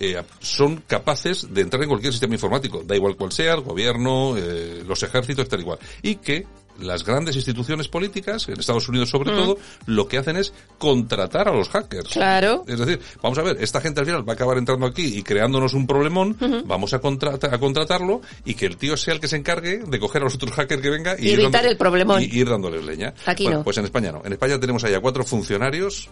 eh, 0.01 0.21
son 0.41 0.83
capaces 0.87 1.53
de 1.55 1.61
entrar 1.61 1.83
en 1.83 1.89
cualquier 1.89 2.13
sistema 2.13 2.35
informático, 2.35 2.83
da 2.85 2.97
igual 2.97 3.15
cual 3.17 3.31
sea, 3.33 3.55
el 3.55 3.61
gobierno, 3.61 4.35
eh, 4.37 4.83
los 4.87 5.03
ejércitos, 5.05 5.49
tal 5.49 5.61
igual. 5.61 5.79
Y 6.03 6.17
que 6.17 6.47
las 6.81 7.03
grandes 7.05 7.35
instituciones 7.35 7.89
políticas, 7.89 8.49
en 8.49 8.61
Estados 8.61 8.89
Unidos 8.89 9.11
sobre 9.11 9.33
todo, 9.33 9.59
lo 9.87 10.07
que 10.07 10.17
hacen 10.19 10.37
es 10.37 10.53
contratar 10.79 11.49
a 11.49 11.53
los 11.53 11.69
hackers. 11.71 12.11
Claro. 12.11 12.63
Es 12.69 12.79
decir, 12.79 13.01
vamos 13.21 13.37
a 13.39 13.43
ver, 13.43 13.57
esta 13.61 13.81
gente 13.81 13.99
al 13.99 14.07
final 14.07 14.29
va 14.29 14.35
a 14.35 14.37
acabar 14.37 14.57
entrando 14.59 14.87
aquí 14.87 15.19
y 15.19 15.25
creándonos 15.25 15.75
un 15.75 15.89
problemón, 15.89 16.37
vamos 16.67 16.95
a, 16.95 17.01
contrata- 17.01 17.53
a 17.53 17.59
contratarlo 17.59 18.21
y 18.45 18.55
que 18.55 18.67
el 18.67 18.77
tío 18.77 18.97
sea 18.97 19.15
el 19.15 19.19
que 19.21 19.27
se 19.27 19.35
encargue 19.35 19.79
de 19.79 19.99
coger 19.99 20.23
a 20.23 20.27
los 20.27 20.37
otros 20.37 20.53
hackers 20.53 20.81
que 20.81 20.91
venga 20.91 21.17
y, 21.19 21.25
Y 21.25 21.29
ir 21.31 21.41
evitar 21.41 21.51
dando- 21.63 21.69
el 21.71 21.77
problemón. 21.77 22.23
Y 22.23 22.27
ir 22.27 22.49
dándoles 22.49 22.85
leña. 22.85 23.13
Aquí 23.27 23.43
bueno, 23.43 23.59
no. 23.59 23.65
Pues 23.65 23.77
en 23.79 23.85
España 23.87 24.13
no. 24.13 24.23
En 24.25 24.33
España 24.35 24.61
tenemos 24.61 24.85
allá 24.85 25.01
cuatro 25.01 25.25
funcionarios 25.25 26.09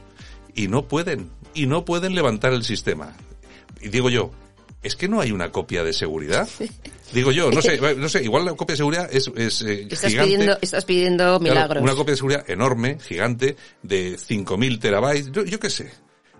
y 0.56 0.66
no 0.66 0.88
pueden, 0.88 1.30
y 1.54 1.66
no 1.66 1.84
pueden 1.84 2.16
levantar 2.16 2.52
el 2.52 2.64
sistema. 2.64 3.14
Y 3.80 3.90
digo 3.90 4.10
yo, 4.10 4.32
es 4.82 4.96
que 4.96 5.06
no 5.08 5.20
hay 5.20 5.30
una 5.32 5.52
copia 5.52 5.84
de 5.84 5.92
seguridad. 5.92 6.48
Digo 7.12 7.30
yo, 7.30 7.50
no 7.52 7.62
sé, 7.62 7.78
no 7.96 8.08
sé, 8.08 8.24
igual 8.24 8.44
la 8.44 8.54
copia 8.54 8.72
de 8.72 8.78
seguridad 8.78 9.08
es, 9.12 9.30
es 9.36 9.62
eh, 9.62 9.82
Estás 9.90 10.10
gigante. 10.10 10.32
pidiendo, 10.32 10.58
estás 10.60 10.84
pidiendo 10.84 11.24
Claro, 11.24 11.40
milagros. 11.40 11.82
una 11.82 11.94
copia 11.94 12.12
de 12.12 12.16
seguridad 12.16 12.50
enorme, 12.50 12.98
gigante, 13.00 13.56
de 13.82 14.16
5.000 14.16 14.80
terabytes, 14.80 15.30
yo, 15.30 15.44
yo 15.44 15.60
qué 15.60 15.70
sé. 15.70 15.92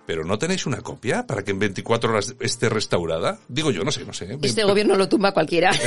Pero 0.07 0.23
no 0.23 0.39
tenéis 0.39 0.65
una 0.65 0.77
copia 0.81 1.27
para 1.27 1.43
que 1.43 1.51
en 1.51 1.59
24 1.59 2.09
horas 2.09 2.33
esté 2.39 2.69
restaurada. 2.69 3.37
Digo 3.49 3.71
yo, 3.71 3.83
no 3.83 3.91
sé, 3.91 4.05
no 4.05 4.13
sé. 4.13 4.37
Este 4.41 4.63
gobierno 4.63 4.95
lo 4.95 5.07
tumba 5.09 5.33
cualquiera. 5.33 5.71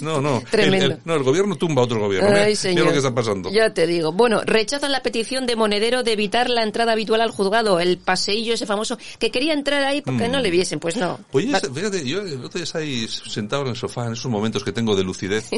No, 0.00 0.20
no. 0.20 0.40
Tremendo. 0.48 0.84
El, 0.86 0.92
el- 0.92 0.98
no, 1.04 1.14
el 1.14 1.22
gobierno 1.24 1.56
tumba 1.56 1.82
a 1.82 1.86
otro 1.86 1.98
gobierno. 1.98 2.28
Mira, 2.28 2.42
Ay, 2.42 2.50
mira 2.50 2.56
señor. 2.60 2.86
lo 2.86 2.92
que 2.92 2.98
está 2.98 3.12
pasando. 3.12 3.50
Ya 3.50 3.74
te 3.74 3.86
digo. 3.88 4.12
Bueno, 4.12 4.40
rechazan 4.44 4.92
la 4.92 5.02
petición 5.02 5.44
de 5.46 5.56
Monedero 5.56 6.04
de 6.04 6.12
evitar 6.12 6.50
la 6.50 6.62
entrada 6.62 6.92
habitual 6.92 7.20
al 7.20 7.30
juzgado, 7.30 7.80
el 7.80 7.98
paseillo 7.98 8.54
ese 8.54 8.64
famoso, 8.66 8.96
que 9.18 9.30
quería 9.32 9.54
entrar 9.54 9.82
ahí 9.82 10.00
porque 10.02 10.28
no 10.28 10.38
le 10.40 10.50
viesen. 10.50 10.78
Pues 10.78 10.96
no. 10.98 11.18
Oye, 11.32 11.50
Va- 11.50 11.58
fíjate, 11.60 12.06
yo 12.06 12.20
el 12.20 12.44
otro 12.44 12.60
día 12.62 12.70
ahí 12.74 13.08
sentado 13.08 13.62
en 13.62 13.68
el 13.70 13.76
sofá 13.76 14.06
en 14.06 14.12
esos 14.12 14.30
momentos 14.30 14.62
que 14.62 14.70
tengo 14.72 14.94
de 14.94 15.02
lucidez 15.02 15.48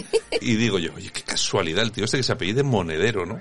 y 0.41 0.55
digo 0.55 0.79
yo, 0.79 0.95
oye, 0.95 1.11
qué 1.13 1.21
casualidad 1.23 1.83
el 1.83 1.93
tío 1.93 2.05
este 2.05 2.17
que 2.17 2.23
se 2.23 2.33
apellide 2.33 2.63
Monedero, 2.63 3.27
¿no? 3.27 3.39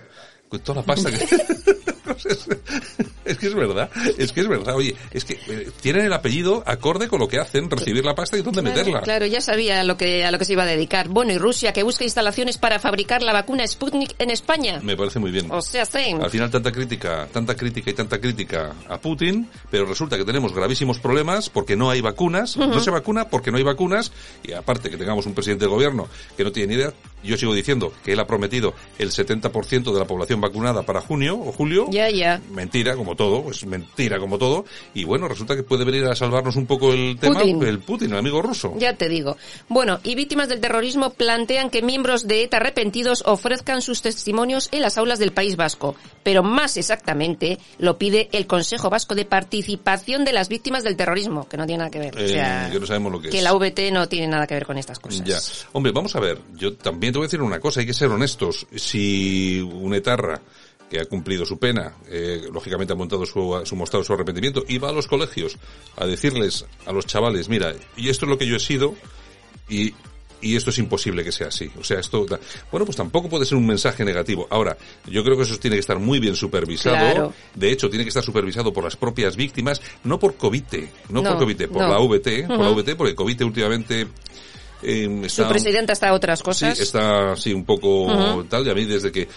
Con 0.50 0.59
toda 0.59 0.81
la 0.81 0.85
pasta 0.85 1.12
que... 1.12 1.25
es 3.25 3.38
que 3.38 3.48
es 3.48 3.55
verdad, 3.55 3.89
es 4.17 4.31
que 4.31 4.41
es 4.41 4.48
verdad, 4.48 4.75
oye, 4.75 4.95
es 5.12 5.25
que 5.25 5.39
eh, 5.48 5.69
tienen 5.81 6.05
el 6.05 6.13
apellido 6.13 6.63
acorde 6.65 7.07
con 7.07 7.19
lo 7.19 7.27
que 7.27 7.39
hacen, 7.39 7.69
recibir 7.69 8.03
la 8.03 8.15
pasta 8.15 8.38
y 8.38 8.41
dónde 8.41 8.62
Claro, 8.62 8.77
meterla. 8.77 9.01
Claro, 9.01 9.25
ya 9.25 9.41
sabía 9.41 9.81
a 9.81 9.83
lo 9.83 9.98
que 9.98 10.25
a 10.25 10.31
lo 10.31 10.39
que 10.39 10.45
se 10.45 10.53
iba 10.53 10.63
a 10.63 10.65
dedicar. 10.65 11.07
Bueno, 11.10 11.31
y 11.33 11.38
Rusia 11.38 11.74
que 11.74 11.83
busca 11.83 12.03
instalaciones 12.03 12.57
para 12.57 12.79
fabricar 12.79 13.22
la 13.22 13.33
vacuna 13.33 13.65
Sputnik 13.67 14.15
en 14.19 14.29
España. 14.29 14.79
Me 14.81 14.95
parece 14.95 15.19
muy 15.19 15.31
bien. 15.31 15.51
O 15.51 15.62
sea, 15.62 15.86
sí. 15.86 16.15
Al 16.22 16.29
final 16.29 16.50
tanta 16.50 16.72
crítica, 16.72 17.27
tanta 17.31 17.55
crítica 17.55 17.89
y 17.89 17.93
tanta 17.93 18.19
crítica 18.19 18.74
a 18.88 19.00
Putin, 19.00 19.50
pero 19.69 19.86
resulta 19.86 20.17
que 20.17 20.25
tenemos 20.25 20.53
gravísimos 20.53 21.00
problemas 21.00 21.50
porque 21.50 21.75
no 21.75 21.89
hay 21.89 22.01
vacunas, 22.01 22.57
no 22.57 22.79
se 22.79 22.91
vacuna 22.91 23.27
porque 23.29 23.51
no 23.51 23.57
hay 23.57 23.63
vacunas 23.63 24.12
y 24.43 24.53
aparte 24.53 24.89
que 24.89 24.98
tengamos 24.98 25.25
un 25.25 25.33
presidente 25.33 25.65
del 25.65 25.72
gobierno 25.74 26.07
que 26.36 26.43
no 26.43 26.51
tiene 26.51 26.75
ni 26.75 26.81
idea, 26.81 26.93
yo 27.23 27.37
sigo 27.37 27.53
diciendo 27.53 27.93
que 28.03 28.13
él 28.13 28.19
ha 28.19 28.27
prometido 28.27 28.73
el 28.99 29.11
70% 29.11 29.93
de 29.93 29.99
la 29.99 30.05
población 30.05 30.41
vacunada 30.41 30.83
para 30.83 31.01
junio 31.01 31.39
o 31.39 31.51
julio. 31.51 31.87
Ya, 31.89 32.09
ya. 32.09 32.41
Mentira, 32.51 32.95
como 32.95 33.15
todo, 33.15 33.49
es 33.51 33.65
mentira 33.65 34.19
como 34.19 34.37
todo. 34.37 34.65
Y 34.93 35.03
bueno, 35.03 35.27
resulta 35.27 35.55
que 35.55 35.63
puede 35.63 35.85
venir 35.85 36.05
a 36.05 36.15
salvarnos 36.15 36.55
un 36.55 36.65
poco 36.65 36.93
el 36.93 37.17
tema 37.19 37.39
Putin. 37.39 37.63
el 37.63 37.79
Putin, 37.79 38.11
el 38.11 38.17
amigo 38.17 38.41
ruso. 38.41 38.73
Ya 38.77 38.93
te 38.95 39.09
digo. 39.09 39.37
Bueno, 39.69 39.99
y 40.03 40.15
víctimas 40.15 40.49
del 40.49 40.59
terrorismo 40.59 41.11
plantean 41.11 41.69
que 41.69 41.81
miembros 41.81 42.27
de 42.27 42.43
ETA 42.43 42.57
arrepentidos 42.57 43.23
ofrezcan 43.25 43.81
sus 43.81 44.01
testimonios 44.01 44.69
en 44.71 44.81
las 44.81 44.97
aulas 44.97 45.19
del 45.19 45.31
País 45.31 45.55
Vasco. 45.55 45.95
Pero 46.23 46.43
más 46.43 46.77
exactamente 46.77 47.57
lo 47.79 47.97
pide 47.97 48.29
el 48.31 48.47
Consejo 48.47 48.89
Vasco 48.89 49.15
de 49.15 49.25
Participación 49.25 50.25
de 50.25 50.33
las 50.33 50.49
Víctimas 50.49 50.83
del 50.83 50.95
Terrorismo, 50.95 51.47
que 51.47 51.57
no 51.57 51.65
tiene 51.65 51.79
nada 51.79 51.89
que 51.91 51.99
ver. 51.99 52.15
O 52.15 52.19
Eh, 52.19 52.27
sea, 52.29 52.69
que 52.71 52.79
no 52.79 52.85
sabemos 52.85 53.11
lo 53.11 53.21
que 53.21 53.29
que 53.29 53.37
es. 53.37 53.43
la 53.43 53.53
VT 53.53 53.91
no 53.91 54.07
tiene 54.09 54.27
nada 54.27 54.47
que 54.47 54.53
ver 54.55 54.65
con 54.65 54.77
estas 54.77 54.99
cosas. 54.99 55.23
Ya. 55.23 55.37
Hombre, 55.73 55.91
vamos 55.91 56.15
a 56.15 56.19
ver. 56.19 56.39
Yo 56.55 56.73
también 56.75 57.12
te 57.13 57.20
voy 57.20 57.25
a 57.25 57.27
decir 57.27 57.41
una 57.41 57.60
cosa. 57.60 57.79
Hay 57.79 57.86
que 57.86 57.93
ser 57.93 58.10
honestos. 58.10 58.67
Si 58.75 59.62
un 59.62 59.93
etarra 59.93 60.41
que 60.89 61.00
ha 61.00 61.05
cumplido 61.05 61.46
su 61.46 61.58
pena, 61.58 61.93
eh, 62.10 62.41
lógicamente 62.51 62.93
ha 62.93 62.96
montado 62.96 63.25
su, 63.25 63.62
su 63.65 63.75
mostrado 63.75 64.03
su 64.03 64.13
arrepentimiento 64.13 64.63
y 64.67 64.77
va 64.77 64.89
a 64.89 64.91
los 64.91 65.08
colegios 65.08 65.58
a 65.96 66.05
decirles 66.05 66.65
a 66.86 66.91
los 66.91 67.05
chavales, 67.08 67.50
mira, 67.50 67.74
y 67.96 68.10
esto 68.10 68.25
es 68.25 68.29
lo 68.29 68.38
que 68.38 68.46
yo 68.46 68.55
he 68.58 68.60
sido 68.60 68.93
y 69.70 69.93
y 70.41 70.58
esto 70.58 70.72
es 70.72 70.77
imposible 70.77 71.24
que 71.24 71.32
sea 71.32 71.48
así. 71.48 71.72
O 71.79 71.86
sea, 71.86 72.01
esto, 72.01 72.25
da- 72.25 72.38
bueno, 72.70 72.86
pues 72.86 72.98
tampoco 72.98 73.29
puede 73.29 73.46
ser 73.46 73.58
un 73.58 73.65
mensaje 73.65 74.03
negativo. 74.03 74.46
Ahora, 74.50 74.77
yo 75.08 75.24
creo 75.24 75.38
que 75.38 75.43
eso 75.43 75.58
tiene 75.58 75.77
que 75.77 75.79
estar 75.79 76.00
muy 76.00 76.20
bien 76.20 76.36
supervisado. 76.36 76.98
Claro. 76.98 77.34
De 77.55 77.72
hecho, 77.72 77.89
tiene 77.89 78.03
que 78.03 78.10
estar 78.10 78.25
supervisado 78.25 78.74
por 78.74 78.84
las 78.84 78.98
propias 78.98 79.38
víctimas, 79.38 79.82
no 80.03 80.20
por 80.20 80.36
Covite, 80.36 80.91
no, 81.08 81.22
No, 81.22 81.29
por 81.29 81.39
Covite, 81.39 81.70
por 81.70 81.84
no. 81.84 81.88
la 81.88 81.98
VT, 81.98 82.46
por 82.48 82.60
la. 82.60 82.72
VT, 82.72 82.96
porque 82.98 83.15
Covite 83.15 83.46
últimamente 83.46 84.05
eh, 84.83 85.29
Su 85.29 85.47
presidenta 85.47 85.93
está 85.93 86.09
a 86.09 86.13
otras 86.13 86.39
sí, 86.39 86.45
cosas. 86.45 86.79
está 86.79 87.33
así 87.33 87.53
un 87.53 87.65
poco 87.65 88.45
tal, 88.49 88.65
y 88.67 88.69
a 88.69 88.73
mí 88.73 88.85
desde 88.85 89.11
que 89.11 89.27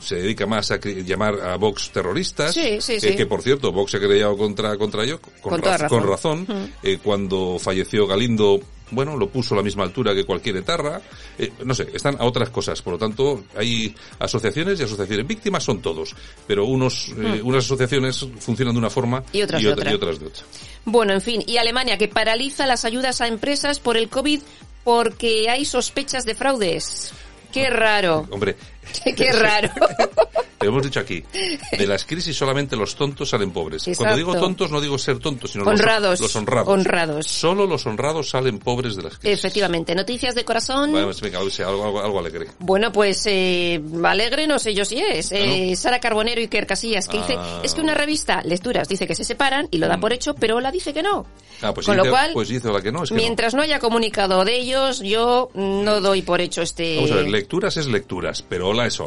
se 0.00 0.16
dedica 0.16 0.46
más 0.46 0.70
a 0.70 0.78
llamar 0.80 1.38
a 1.40 1.56
Vox 1.56 1.90
terroristas, 1.92 2.54
Sí, 2.54 2.78
sí, 2.80 2.94
que, 2.94 3.00
sí. 3.00 3.16
que, 3.16 3.26
por 3.26 3.42
cierto, 3.42 3.70
Vox 3.70 3.90
se 3.90 3.96
ha 3.98 4.00
querellado 4.00 4.36
contra, 4.36 4.76
contra 4.78 5.04
ello, 5.04 5.20
con, 5.20 5.52
Con 5.52 5.60
toda 5.60 5.76
raz- 5.76 5.80
razón. 5.82 6.00
con 6.00 6.08
razón, 6.10 6.72
eh, 6.82 6.98
cuando 7.02 7.58
falleció 7.60 8.06
Galindo, 8.06 8.60
bueno, 8.92 9.16
lo 9.18 9.28
puso 9.28 9.54
a 9.54 9.58
la 9.58 9.62
misma 9.62 9.84
altura 9.84 10.14
que 10.14 10.24
cualquier 10.24 10.56
etarra, 10.56 11.02
eh, 11.38 11.52
no 11.66 11.74
sé, 11.74 11.86
están 11.92 12.16
a 12.18 12.24
otras 12.24 12.48
cosas, 12.48 12.80
por 12.80 12.94
lo 12.94 12.98
tanto, 12.98 13.44
hay 13.54 13.94
asociaciones 14.18 14.80
y 14.80 14.84
asociaciones, 14.84 15.26
víctimas 15.26 15.62
son 15.64 15.82
todos, 15.82 16.16
pero 16.46 16.64
unos, 16.64 17.10
eh, 17.18 17.42
unas 17.44 17.66
asociaciones 17.66 18.26
funcionan 18.38 18.74
de 18.74 18.78
una 18.78 18.90
forma. 18.90 19.22
Y 19.34 19.42
otras 19.42 19.62
de 19.62 19.68
otra. 19.70 19.90
y 19.92 19.94
otras 19.94 20.18
de 20.18 20.26
otra. 20.28 20.42
Bueno, 20.86 21.12
en 21.12 21.20
fin, 21.20 21.44
y 21.46 21.58
Alemania 21.58 21.98
que 21.98 22.08
paraliza 22.08 22.66
las 22.66 22.86
ayudas 22.86 23.20
a 23.20 23.28
empresas 23.28 23.78
por 23.80 23.98
el 23.98 24.08
COVID 24.08 24.40
porque 24.84 25.48
hay 25.50 25.64
sospechas 25.64 26.24
de 26.24 26.34
fraudes. 26.34 27.12
Qué 27.52 27.68
raro. 27.70 28.26
Hombre, 28.30 28.56
Qué 29.16 29.32
raro. 29.32 29.70
Lo 30.60 30.68
hemos 30.68 30.82
dicho 30.82 31.00
aquí. 31.00 31.24
De 31.76 31.86
las 31.86 32.04
crisis 32.04 32.36
solamente 32.36 32.76
los 32.76 32.94
tontos 32.94 33.30
salen 33.30 33.50
pobres. 33.50 33.84
Cuando 33.96 34.16
digo 34.16 34.34
tontos 34.34 34.70
no 34.70 34.80
digo 34.80 34.98
ser 34.98 35.18
tontos, 35.18 35.52
sino 35.52 35.64
los- 35.64 35.72
Honrados. 35.80 36.20
Los, 36.20 36.36
honrados. 36.36 36.68
Honrados. 36.68 37.26
Solo 37.26 37.66
los 37.66 37.86
honrados 37.86 38.28
salen 38.30 38.58
pobres 38.58 38.96
de 38.96 39.02
las 39.04 39.18
crisis. 39.18 39.38
Efectivamente, 39.38 39.94
noticias 39.94 40.34
de 40.34 40.44
corazón. 40.44 40.90
Bueno, 40.92 41.06
pues 41.06 41.20
venga, 41.20 41.38
algo, 41.38 41.50
algo, 41.66 41.84
algo, 41.86 42.00
algo 42.02 42.18
alegre. 42.18 42.46
Bueno, 42.58 42.92
pues 42.92 43.22
eh, 43.26 43.80
alegre 44.04 44.46
no 44.46 44.58
sé 44.58 44.74
yo 44.74 44.84
si 44.84 45.00
es. 45.00 45.32
Eh, 45.32 45.74
Sara 45.76 45.98
Carbonero 45.98 46.40
y 46.40 46.44
Iker 46.44 46.66
Casillas, 46.66 47.08
que 47.08 47.18
dice, 47.18 47.34
Ah. 47.38 47.60
es 47.62 47.74
que 47.74 47.80
una 47.80 47.94
revista, 47.94 48.42
Lecturas, 48.44 48.88
dice 48.88 49.06
que 49.06 49.14
se 49.14 49.24
separan 49.24 49.68
y 49.70 49.78
lo 49.78 49.88
da 49.88 49.98
por 49.98 50.12
hecho, 50.12 50.34
pero 50.34 50.56
Ola 50.56 50.70
dice 50.70 50.92
que 50.92 51.02
no. 51.02 51.24
Ah, 51.62 51.72
pues 51.72 51.86
Con 51.86 51.96
dice, 51.96 52.06
lo 52.06 52.12
cual, 52.12 52.30
pues 52.34 52.48
dice 52.48 52.68
la 52.70 52.82
que 52.82 52.92
no, 52.92 53.02
es 53.04 53.08
que 53.10 53.14
mientras 53.14 53.54
no. 53.54 53.62
haya 53.62 53.78
comunicado 53.78 54.44
de 54.44 54.56
ellos, 54.58 55.00
yo 55.00 55.50
no 55.54 56.00
doy 56.00 56.22
por 56.22 56.40
hecho 56.40 56.62
este... 56.62 56.96
Vamos 56.96 57.12
a 57.12 57.16
ver, 57.16 57.28
lecturas 57.28 57.76
es 57.76 57.86
lecturas, 57.86 58.42
pero 58.46 58.68
hola 58.68 58.86
es 58.86 58.98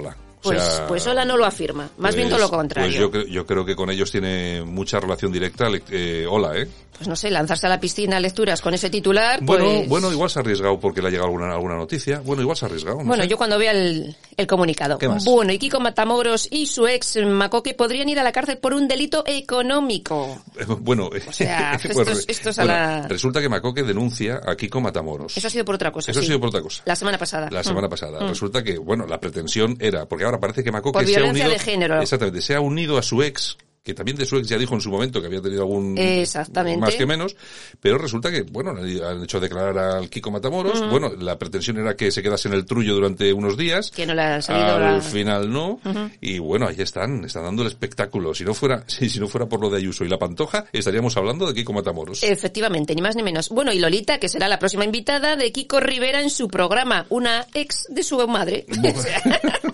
hola. 0.43 0.57
O 0.59 0.62
pues, 0.62 0.75
sea, 0.75 0.88
pues 0.88 1.07
Ola 1.07 1.25
no 1.25 1.38
lo 1.38 1.45
afirma, 1.45 1.89
más 1.97 2.15
bien 2.15 2.29
pues- 2.29 2.39
todo 2.39 2.50
lo 2.51 2.57
contrario. 2.57 2.89
Pues 2.89 3.00
yo, 3.00 3.12
creo- 3.12 3.25
yo 3.27 3.45
creo 3.45 3.65
que 3.65 3.75
con 3.75 3.89
ellos 3.89 4.12
tiene 4.12 4.63
mucha 4.63 5.00
relación 5.00 5.31
directa 5.31 5.67
eh, 5.89 6.25
hola, 6.29 6.57
¿eh? 6.57 6.67
Pues 6.95 7.07
no 7.07 7.15
sé, 7.15 7.31
lanzarse 7.31 7.65
a 7.65 7.69
la 7.69 7.79
piscina 7.79 8.19
lecturas 8.19 8.62
con 8.62 8.71
ese 8.75 8.88
titular, 8.91 9.39
Bueno, 9.41 9.65
pues... 9.65 9.89
bueno, 9.89 10.12
igual 10.12 10.29
se 10.29 10.38
ha 10.38 10.41
arriesgado 10.43 10.79
porque 10.79 11.01
le 11.01 11.07
ha 11.07 11.09
llegado 11.09 11.25
alguna, 11.27 11.51
alguna 11.51 11.75
noticia. 11.75 12.19
Bueno, 12.23 12.43
igual 12.43 12.55
se 12.55 12.65
ha 12.65 12.67
arriesgado. 12.67 13.00
no 13.00 13.05
Bueno, 13.05 13.23
sé. 13.23 13.29
yo 13.29 13.35
cuando 13.38 13.57
vea 13.57 13.71
el, 13.71 14.15
el 14.38 14.47
comunicado. 14.47 15.00
¿Qué 15.00 15.07
más? 15.09 15.25
Bueno, 15.25 15.51
y 15.51 15.57
Kiko 15.57 15.79
Matamoros 15.79 16.47
y 16.51 16.67
su 16.67 16.85
ex 16.88 17.17
Macoque 17.25 17.73
podrían 17.73 18.09
ir 18.09 18.19
a 18.19 18.23
la 18.23 18.31
cárcel 18.31 18.59
por 18.59 18.75
un 18.75 18.88
delito 18.88 19.23
económico. 19.25 20.38
Eh, 20.59 20.65
Bueno, 20.67 21.09
sea, 21.31 21.79
pues, 21.81 21.97
esto 21.97 22.12
es- 22.12 22.25
esto 22.27 22.50
es 22.51 22.59
a 22.59 22.63
bueno, 22.65 22.77
la- 22.79 23.07
resulta 23.07 23.41
que 23.41 23.50
Macoque 23.50 23.81
denuncia 23.83 24.41
a 24.45 24.55
Kiko 24.55 24.79
Matamoros. 24.79 25.35
Eso 25.35 25.47
ha 25.47 25.50
sido 25.50 25.65
por 25.65 25.75
otra 25.75 25.91
cosa. 25.91 26.12
Eso 26.12 26.19
ha 26.19 26.23
sí. 26.23 26.27
sido 26.27 26.39
por 26.39 26.50
otra 26.50 26.62
cosa. 26.62 26.83
La 26.85 26.95
semana 26.95 27.17
pasada. 27.17 27.50
La 27.51 27.63
semana 27.63 27.88
Mm. 27.88 27.89
pasada. 27.89 28.19
Mm. 28.21 28.29
Resulta 28.29 28.63
que, 28.63 28.77
bueno, 28.77 29.05
la 29.07 29.19
pretensión 29.19 29.75
era, 29.79 30.05
porque 30.05 30.25
ahora 30.25 30.32
parece 30.39 30.63
que 30.63 30.71
Macoque 30.71 30.99
Por 30.99 31.05
se 31.05 31.19
ha 31.19 31.23
unido. 31.25 31.49
de 31.49 31.59
género. 31.59 32.01
Exactamente, 32.01 32.41
se 32.41 32.55
ha 32.55 32.59
unido 32.61 32.97
a 32.97 33.01
su 33.03 33.21
ex, 33.23 33.57
que 33.83 33.93
también 33.93 34.15
de 34.17 34.25
su 34.25 34.37
ex 34.37 34.47
ya 34.47 34.57
dijo 34.57 34.75
en 34.75 34.81
su 34.81 34.89
momento 34.89 35.19
que 35.19 35.27
había 35.27 35.41
tenido 35.41 35.63
algún. 35.63 35.97
Exactamente. 35.97 36.79
Más 36.79 36.95
que 36.95 37.05
menos. 37.05 37.35
Pero 37.81 37.97
resulta 37.97 38.31
que, 38.31 38.43
bueno, 38.43 38.71
han 38.71 39.23
hecho 39.23 39.41
declarar 39.41 39.77
al 39.77 40.09
Kiko 40.09 40.31
Matamoros. 40.31 40.89
Bueno, 40.89 41.11
la 41.19 41.37
pretensión 41.37 41.77
era 41.77 41.93
que 41.95 42.09
se 42.09 42.23
quedase 42.23 42.47
en 42.47 42.53
el 42.53 42.65
trullo 42.65 42.93
durante 42.95 43.33
unos 43.33 43.57
días. 43.57 43.91
Que 43.91 44.05
no 44.05 44.13
le 44.15 44.21
ha 44.21 44.41
salido 44.41 44.75
Al 44.75 44.81
la- 44.81 45.01
final 45.01 45.51
no. 45.51 45.81
Y 46.21 46.39
bueno, 46.39 46.67
ahí 46.67 46.75
están, 46.79 47.25
están 47.25 47.43
dando 47.43 47.63
el 47.63 47.67
espectáculo. 47.67 48.33
Si 48.33 48.45
no 48.45 48.53
fuera, 48.53 48.83
si, 48.87 49.09
si 49.09 49.19
no 49.19 49.27
fuera 49.27 49.47
por 49.47 49.59
lo 49.59 49.69
de 49.69 49.77
Ayuso 49.79 50.05
y 50.05 50.07
la 50.07 50.17
Pantoja, 50.17 50.65
estaríamos 50.71 51.17
hablando 51.17 51.45
de 51.45 51.53
Kiko 51.53 51.73
Matamoros. 51.73 52.23
Efectivamente, 52.23 52.95
ni 52.95 53.01
más 53.01 53.17
ni 53.17 53.23
menos. 53.23 53.49
Bueno, 53.49 53.73
y 53.73 53.79
Lolita, 53.79 54.17
que 54.17 54.29
será 54.29 54.47
la 54.47 54.59
próxima 54.59 54.85
invitada 54.85 55.35
de 55.35 55.51
Kiko 55.51 55.81
Rivera 55.81 56.21
en 56.21 56.29
su 56.29 56.47
programa, 56.47 57.05
una 57.09 57.45
ex 57.53 57.83
de 57.89 58.03
su 58.03 58.25
madre. 58.27 58.65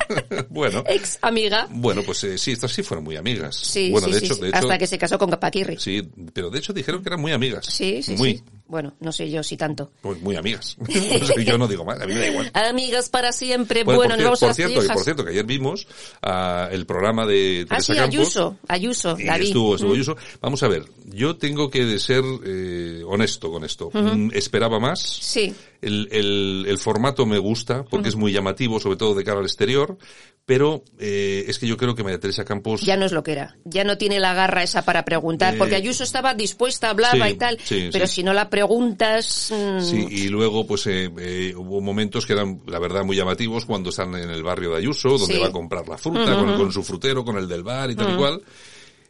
Bueno. 0.49 0.83
ex 0.87 1.19
amiga. 1.21 1.67
Bueno, 1.69 2.01
pues 2.05 2.23
eh, 2.23 2.37
sí, 2.37 2.51
estas 2.51 2.71
sí 2.71 2.81
fueron 2.81 3.03
muy 3.03 3.15
amigas. 3.15 3.55
Sí, 3.55 3.91
bueno, 3.91 3.98
sí, 4.05 4.11
de 4.11 4.19
sí, 4.19 4.25
hecho, 4.25 4.35
sí. 4.35 4.41
de 4.41 4.47
hecho, 4.49 4.57
Hasta 4.57 4.77
que 4.77 4.87
se 4.87 4.97
casó 4.97 5.17
con 5.17 5.29
Paquirri. 5.29 5.77
sí, 5.77 6.01
pero 6.33 6.49
de 6.49 6.59
hecho 6.59 6.73
dijeron 6.73 7.01
que 7.03 7.09
eran 7.09 7.21
muy 7.21 7.31
amigas. 7.31 7.65
Sí, 7.65 8.01
sí, 8.03 8.15
muy. 8.15 8.41
Bueno, 8.67 8.93
no 8.99 9.11
sé 9.11 9.29
yo 9.31 9.41
si 9.41 9.57
tanto. 9.57 9.91
Pues 10.01 10.21
muy 10.21 10.35
amigas. 10.35 10.77
Yo 11.45 11.57
no 11.57 11.67
digo 11.67 11.83
más, 11.83 11.99
a 11.99 12.05
mí 12.05 12.13
me 12.13 12.19
da 12.19 12.27
igual. 12.27 12.51
Amigas 12.53 13.09
para 13.09 13.31
siempre. 13.31 13.83
Bueno, 13.83 13.97
Bueno, 14.01 14.15
por, 14.15 14.23
nos 14.25 14.39
por 14.41 14.53
cierto, 14.53 14.81
por 14.93 15.03
cierto, 15.03 15.25
que 15.25 15.31
ayer 15.31 15.43
vimos 15.45 15.87
ah, 16.21 16.69
el 16.71 16.85
programa 16.85 17.25
de 17.25 17.65
Ah, 17.67 17.77
Teresa 17.77 17.93
sí, 17.93 17.99
Campos. 17.99 18.15
Ayuso. 18.15 18.57
Ayuso, 18.67 19.17
Y 19.19 19.23
vi. 19.23 19.47
estuvo, 19.47 19.73
estuvo 19.75 19.89
Mm. 19.89 19.93
Ayuso. 19.95 20.17
Vamos 20.39 20.61
a 20.61 20.67
ver, 20.67 20.83
yo 21.05 21.35
tengo 21.37 21.71
que 21.71 21.97
ser 21.97 22.23
eh, 22.45 23.01
honesto 23.07 23.51
con 23.51 23.63
esto. 23.63 23.89
Mm, 23.91 24.29
Esperaba 24.33 24.79
más. 24.79 24.99
Sí. 25.01 25.51
El, 25.81 26.09
el, 26.11 26.65
el 26.67 26.77
formato 26.77 27.25
me 27.25 27.37
gusta 27.37 27.83
porque 27.85 28.09
es 28.09 28.15
muy 28.15 28.33
llamativo, 28.33 28.79
sobre 28.79 28.97
todo 28.97 29.15
de 29.15 29.23
cara 29.23 29.39
al 29.39 29.45
exterior, 29.45 29.97
pero 30.45 30.83
eh, 30.99 31.45
es 31.47 31.59
que 31.59 31.67
yo 31.67 31.77
creo 31.77 31.95
que 31.95 32.03
María 32.03 32.19
Teresa 32.19 32.43
Campos... 32.43 32.81
Ya 32.81 32.97
no 32.97 33.05
es 33.05 33.11
lo 33.11 33.23
que 33.23 33.33
era. 33.33 33.55
Ya 33.65 33.83
no 33.83 33.97
tiene 33.97 34.19
la 34.19 34.33
garra 34.33 34.63
esa 34.63 34.83
para 34.83 35.05
preguntar. 35.05 35.53
Eh, 35.53 35.57
porque 35.57 35.75
Ayuso 35.75 36.03
estaba 36.03 36.33
dispuesta, 36.33 36.89
hablaba 36.89 37.27
sí, 37.27 37.31
y 37.31 37.37
tal. 37.37 37.59
sí, 37.63 37.89
pero 37.91 38.07
sí. 38.07 38.15
si 38.15 38.23
no 38.23 38.33
la 38.33 38.49
preguntas... 38.49 39.53
mm, 39.55 39.79
Sí, 39.81 40.07
y 40.09 40.27
luego 40.27 40.65
pues 40.65 40.87
eh, 40.87 41.09
eh, 41.17 41.53
hubo 41.55 41.81
momentos 41.81 42.25
que 42.25 42.33
eran, 42.33 42.61
la 42.67 42.79
verdad, 42.79 43.03
muy 43.03 43.15
llamativos 43.15 43.65
cuando 43.65 43.91
están 43.91 44.15
en 44.15 44.29
el 44.29 44.43
barrio 44.43 44.71
de 44.71 44.77
Ayuso, 44.77 45.17
donde 45.17 45.39
va 45.39 45.47
a 45.47 45.51
comprar 45.51 45.87
la 45.87 45.97
fruta, 45.97 46.35
con, 46.35 46.57
con 46.57 46.71
su 46.71 46.83
frutero, 46.83 47.23
con 47.23 47.37
el 47.37 47.47
del 47.47 47.63
bar 47.63 47.91
y 47.91 47.95
tal 47.95 48.13
y 48.13 48.17
cual. 48.17 48.41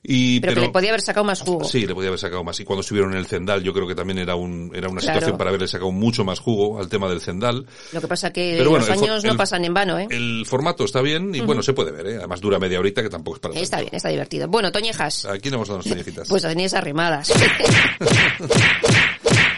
Y, 0.01 0.39
Pero, 0.39 0.53
que 0.56 0.62
le 0.62 0.70
podía 0.70 0.89
haber 0.91 1.01
sacado 1.01 1.25
más 1.25 1.41
jugo. 1.41 1.65
Sí, 1.65 1.86
le 1.86 1.94
podía 1.94 2.08
haber 2.08 2.20
sacado 2.20 2.41
más. 2.44 2.58
Y 2.60 2.63
cuando 2.63 2.82
estuvieron 2.82 3.12
en 3.12 3.18
el 3.18 3.25
Zendal, 3.27 3.62
yo 3.63 3.74
creo 3.74 3.86
que 3.86 3.96
también 3.96 4.18
era 4.20 4.36
un 4.36 4.72
era 4.74 4.88
una 4.88 5.01
Claro. 5.01 5.15
situación 5.20 5.38
para 5.38 5.50
haberle 5.50 5.68
sacado 5.68 5.91
mucho 5.91 6.24
más 6.24 6.39
jugo 6.39 6.79
al 6.79 6.88
tema 6.88 7.10
del 7.10 7.20
Zendal. 7.22 7.65
Lo 7.91 8.00
que 8.01 8.08
pasa 8.08 8.32
que 8.32 8.56
Pero 8.58 8.70
bueno, 8.70 8.86
los 8.86 8.96
el 8.98 9.03
años 9.03 9.24
no 9.25 9.36
pasan 9.36 9.65
en 9.65 9.74
vano, 9.74 10.00
¿eh? 10.00 10.08
El 10.10 10.46
formato 10.46 10.86
está 10.86 11.01
bien 11.01 11.36
y 11.36 11.41
bueno, 11.41 11.62
se 11.62 11.74
puede 11.74 11.91
ver, 11.91 12.08
¿eh? 12.08 12.15
Además 12.18 12.39
dura 12.39 12.60
media 12.60 12.79
horita 12.79 13.01
que 13.03 13.10
tampoco 13.10 13.36
es 13.36 13.41
para 13.41 13.53
Está 13.56 13.77
tanto. 13.77 13.89
bien, 13.91 13.96
está 13.98 14.10
divertido. 14.10 14.48
Bueno, 14.48 14.72
Toñejas. 14.72 15.25
¿A 15.25 15.38
quién 15.38 15.53
hemos 15.53 15.68
dado 15.68 15.79
nuestras 15.79 15.96
viejitas? 15.96 16.27
Pues 16.29 16.46
a 16.46 16.51
Inés 16.53 16.74
arrimadas. 16.74 17.32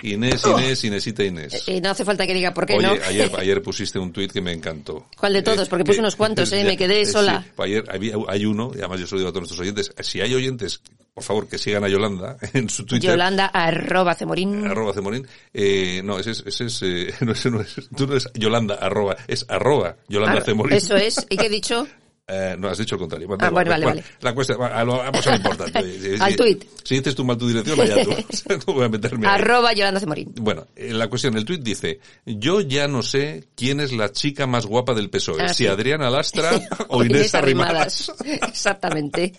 Inés, 0.03 0.43
Inés, 0.45 0.83
Inesita, 0.83 1.23
Inés. 1.23 1.63
Eh, 1.67 1.79
no 1.81 1.89
hace 1.91 2.03
falta 2.05 2.25
que 2.27 2.33
diga 2.33 2.53
por 2.53 2.65
qué 2.65 2.75
Oye, 2.75 2.87
no. 2.87 2.93
ayer, 3.05 3.31
ayer 3.37 3.61
pusiste 3.61 3.99
un 3.99 4.11
tuit 4.11 4.31
que 4.31 4.41
me 4.41 4.51
encantó. 4.51 5.07
¿Cuál 5.17 5.33
de 5.33 5.41
todos? 5.41 5.67
Porque 5.69 5.83
puse 5.85 5.99
unos 5.99 6.15
cuantos, 6.15 6.51
¿eh? 6.53 6.63
Me 6.63 6.77
quedé 6.77 7.05
sí. 7.05 7.11
sola. 7.11 7.45
Ayer 7.57 7.83
había, 7.89 8.15
hay 8.27 8.45
uno, 8.45 8.71
y 8.73 8.79
además 8.79 8.99
yo 8.99 9.07
se 9.07 9.15
lo 9.15 9.19
digo 9.19 9.29
a 9.29 9.31
todos 9.31 9.41
nuestros 9.43 9.59
oyentes, 9.59 9.91
si 9.99 10.21
hay 10.21 10.33
oyentes, 10.33 10.81
por 11.13 11.23
favor, 11.23 11.47
que 11.47 11.57
sigan 11.57 11.83
a 11.83 11.87
Yolanda 11.89 12.37
en 12.53 12.69
su 12.69 12.85
Twitter. 12.85 13.11
Yolanda 13.11 13.45
arroba 13.47 14.15
cemorín. 14.15 14.65
Arroba 14.65 14.93
Cemorín. 14.93 15.27
Eh, 15.53 16.01
no, 16.03 16.17
ese 16.19 16.31
es, 16.31 16.43
ese 16.45 16.65
es, 16.65 16.81
eh, 16.83 17.13
no, 17.21 17.33
ese 17.33 17.51
no 17.51 17.61
es, 17.61 17.75
tú 17.95 18.07
no 18.07 18.15
es 18.15 18.29
Yolanda, 18.33 18.75
arroba, 18.75 19.17
es 19.27 19.45
arroba 19.49 19.97
Yolanda 20.07 20.37
Ar- 20.37 20.43
Cemorín. 20.45 20.77
Eso 20.77 20.95
es. 20.95 21.25
¿Y 21.29 21.37
qué 21.37 21.47
he 21.47 21.49
dicho? 21.49 21.87
Eh, 22.33 22.55
no, 22.57 22.69
has 22.69 22.77
dicho 22.77 22.95
el 22.95 22.99
contrario. 22.99 23.27
Ah, 23.39 23.49
bueno, 23.49 23.71
vale, 23.71 23.85
vale. 23.85 24.03
La 24.21 24.33
cuestión, 24.33 24.57
vamos 24.57 25.27
a 25.27 25.29
lo 25.31 25.35
importante. 25.35 26.17
Al 26.21 26.35
tuit. 26.37 26.63
Si 26.83 26.95
dices 26.95 27.13
tú 27.13 27.25
mal 27.25 27.37
tu 27.37 27.47
dirección, 27.47 27.79
allá 27.79 28.03
tú. 28.05 28.11
No 28.67 28.73
voy 28.73 28.85
a 28.85 28.89
meterme 28.89 29.27
arroba 29.27 29.73
Yolanda 29.73 29.99
cemorín. 29.99 30.33
Bueno, 30.39 30.67
eh, 30.75 30.93
la 30.93 31.09
cuestión, 31.09 31.35
el 31.35 31.43
tuit 31.43 31.61
dice, 31.61 31.99
yo 32.25 32.61
ya 32.61 32.87
no 32.87 33.03
sé 33.03 33.47
quién 33.55 33.81
es 33.81 33.91
la 33.91 34.11
chica 34.13 34.47
más 34.47 34.65
guapa 34.65 34.93
del 34.93 35.09
PSOE, 35.09 35.41
Ah, 35.41 35.49
si 35.49 35.63
sí. 35.63 35.67
Adriana 35.67 36.09
Lastra 36.09 36.51
o 36.87 37.03
Inés 37.03 37.35
Arrimadas. 37.35 38.13
Exactamente. 38.23 39.33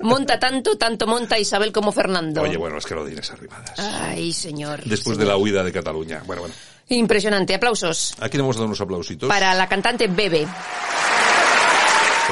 Monta 0.00 0.38
tanto, 0.38 0.78
tanto 0.78 1.06
monta 1.06 1.38
Isabel 1.38 1.70
como 1.70 1.92
Fernando. 1.92 2.42
Oye, 2.42 2.56
bueno, 2.56 2.78
es 2.78 2.86
que 2.86 2.94
lo 2.94 3.04
de 3.04 3.12
Inés 3.12 3.30
Arrimadas. 3.30 3.78
Ay, 3.78 4.32
señor. 4.32 4.84
Después 4.84 5.18
de 5.18 5.26
la 5.26 5.36
huida 5.36 5.62
de 5.62 5.72
Cataluña. 5.72 6.22
Bueno, 6.26 6.42
bueno. 6.42 6.54
Impresionante. 6.88 7.54
Aplausos 7.54 8.14
Aquí 8.20 8.36
le 8.36 8.42
hemos 8.42 8.56
dado 8.56 8.66
unos 8.66 8.80
aplausitos. 8.80 9.28
para 9.28 9.54
la 9.54 9.68
cantante 9.68 10.06
Bebe. 10.08 10.46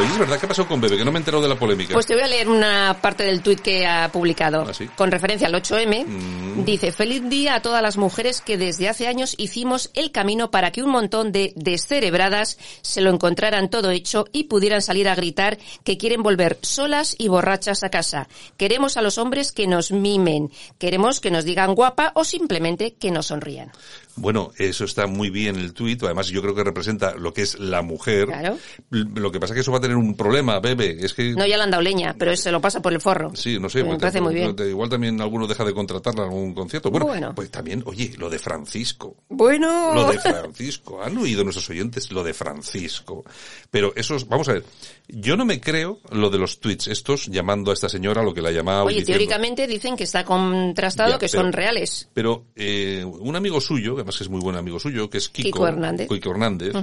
Oye, 0.01 0.09
es 0.09 0.19
verdad, 0.19 0.41
¿qué 0.41 0.47
pasó 0.47 0.67
con 0.67 0.81
Bebe? 0.81 0.97
Que 0.97 1.05
no 1.05 1.13
me 1.13 1.19
he 1.19 1.21
enterado 1.21 1.43
de 1.43 1.49
la 1.49 1.57
polémica. 1.57 1.93
Pues 1.93 2.07
te 2.07 2.15
voy 2.15 2.23
a 2.23 2.27
leer 2.27 2.49
una 2.49 2.97
parte 3.03 3.23
del 3.23 3.43
tuit 3.43 3.61
que 3.61 3.87
ha 3.87 4.11
publicado. 4.11 4.65
Ah, 4.67 4.73
sí. 4.73 4.89
Con 4.97 5.11
referencia 5.11 5.47
al 5.47 5.53
8M. 5.53 6.07
Mm. 6.07 6.65
Dice, 6.65 6.91
feliz 6.91 7.29
día 7.29 7.57
a 7.57 7.61
todas 7.61 7.83
las 7.83 7.99
mujeres 7.99 8.41
que 8.41 8.57
desde 8.57 8.89
hace 8.89 9.09
años 9.09 9.35
hicimos 9.37 9.91
el 9.93 10.11
camino 10.11 10.51
para 10.51 10.71
que 10.71 10.83
un 10.83 10.91
montón 10.91 11.33
de 11.33 11.53
descerebradas 11.55 12.57
se 12.81 13.03
lo 13.03 13.11
encontraran 13.11 13.69
todo 13.69 13.91
hecho 13.91 14.25
y 14.33 14.45
pudieran 14.45 14.81
salir 14.81 15.07
a 15.07 15.15
gritar 15.15 15.59
que 15.85 15.99
quieren 15.99 16.23
volver 16.23 16.59
solas 16.63 17.15
y 17.19 17.29
borrachas 17.29 17.83
a 17.83 17.91
casa. 17.91 18.27
Queremos 18.57 18.97
a 18.97 19.03
los 19.03 19.19
hombres 19.19 19.53
que 19.53 19.67
nos 19.67 19.93
mimen. 19.93 20.51
Queremos 20.79 21.21
que 21.21 21.31
nos 21.31 21.45
digan 21.45 21.75
guapa 21.75 22.13
o 22.15 22.25
simplemente 22.25 22.95
que 22.95 23.11
nos 23.11 23.27
sonrían. 23.27 23.71
Bueno, 24.17 24.51
eso 24.59 24.85
está 24.85 25.07
muy 25.07 25.31
bien 25.31 25.57
el 25.57 25.73
tuit. 25.73 26.03
Además, 26.03 26.29
yo 26.29 26.43
creo 26.43 26.55
que 26.55 26.65
representa 26.65 27.15
lo 27.15 27.33
que 27.33 27.43
es 27.43 27.59
la 27.59 27.83
mujer. 27.83 28.27
Claro. 28.27 28.59
Lo 28.91 29.31
que 29.33 29.41
pasa 29.41 29.53
es 29.53 29.57
que 29.57 29.61
eso 29.61 29.73
va 29.73 29.79
a 29.79 29.81
tener 29.81 29.97
un 29.97 30.17
problema, 30.17 30.61
Bebe. 30.61 30.97
Es 31.01 31.15
que... 31.15 31.31
No 31.33 31.47
ya 31.47 31.57
le 31.57 31.63
han 31.63 31.71
dado 31.71 31.83
leña, 31.83 32.15
pero 32.19 32.37
se 32.37 32.51
lo 32.53 32.61
pasa 32.61 32.83
por 32.83 32.93
el 32.93 33.01
forro. 33.01 33.33
Sí, 33.35 33.59
no 33.59 33.69
sé. 33.71 33.83
Me 33.85 33.99
parece 33.99 34.21
muy 34.21 34.35
bien. 34.35 34.55
Igual 34.59 34.89
también 34.91 35.21
alguno 35.21 35.47
deja 35.47 35.65
de 35.65 35.73
contratarla 35.73 36.25
en 36.25 36.29
algún 36.31 36.55
concierto. 36.55 36.91
Bueno, 36.91 37.07
Bueno. 37.07 37.35
pues 37.35 37.51
también, 37.51 37.83
oye, 37.87 38.13
lo 38.19 38.29
de 38.29 38.39
Francisco. 38.39 39.17
Bueno. 39.29 39.95
Lo 39.95 40.11
de 40.13 40.19
Francisco. 40.19 41.03
Han 41.03 41.17
oído 41.19 41.43
nuestros 41.45 41.69
oyentes 41.71 42.11
lo 42.13 42.23
de 42.25 42.35
Francisco. 42.35 43.25
Pero 43.71 43.93
esos, 43.97 44.29
vamos 44.29 44.49
a 44.49 44.55
ver, 44.55 44.65
yo 45.09 45.37
no 45.37 45.45
me 45.45 45.61
creo 45.61 45.99
lo 46.11 46.31
de 46.31 46.39
los 46.39 46.61
tweets 46.61 46.89
estos 46.89 47.27
llamando 47.27 47.71
a 47.71 47.75
esta 47.75 47.89
señora 47.89 48.23
lo 48.23 48.35
que 48.35 48.43
la 48.43 48.51
llamaba. 48.51 48.85
Oye, 48.85 49.05
teóricamente 49.05 49.67
dicen 49.67 49.97
que 49.97 50.05
está 50.05 50.25
contrastado 50.25 51.13
Ya, 51.13 51.19
que 51.19 51.29
pero- 51.29 51.43
son 51.43 51.53
reales. 51.53 52.09
Pero 52.13 52.45
eh, 52.57 53.05
un 53.05 53.37
amigo 53.37 53.61
suyo, 53.61 54.00
que 54.01 54.03
además 54.03 54.19
que 54.19 54.25
es 54.25 54.31
muy 54.31 54.41
buen 54.41 54.57
amigo 54.57 54.79
suyo, 54.81 55.09
que 55.11 55.19
es 55.19 55.29
Kiko, 55.29 55.47
Kiko 55.47 55.69
Hernández. 55.69 56.09
Kiko 56.09 56.31
Hernández, 56.31 56.75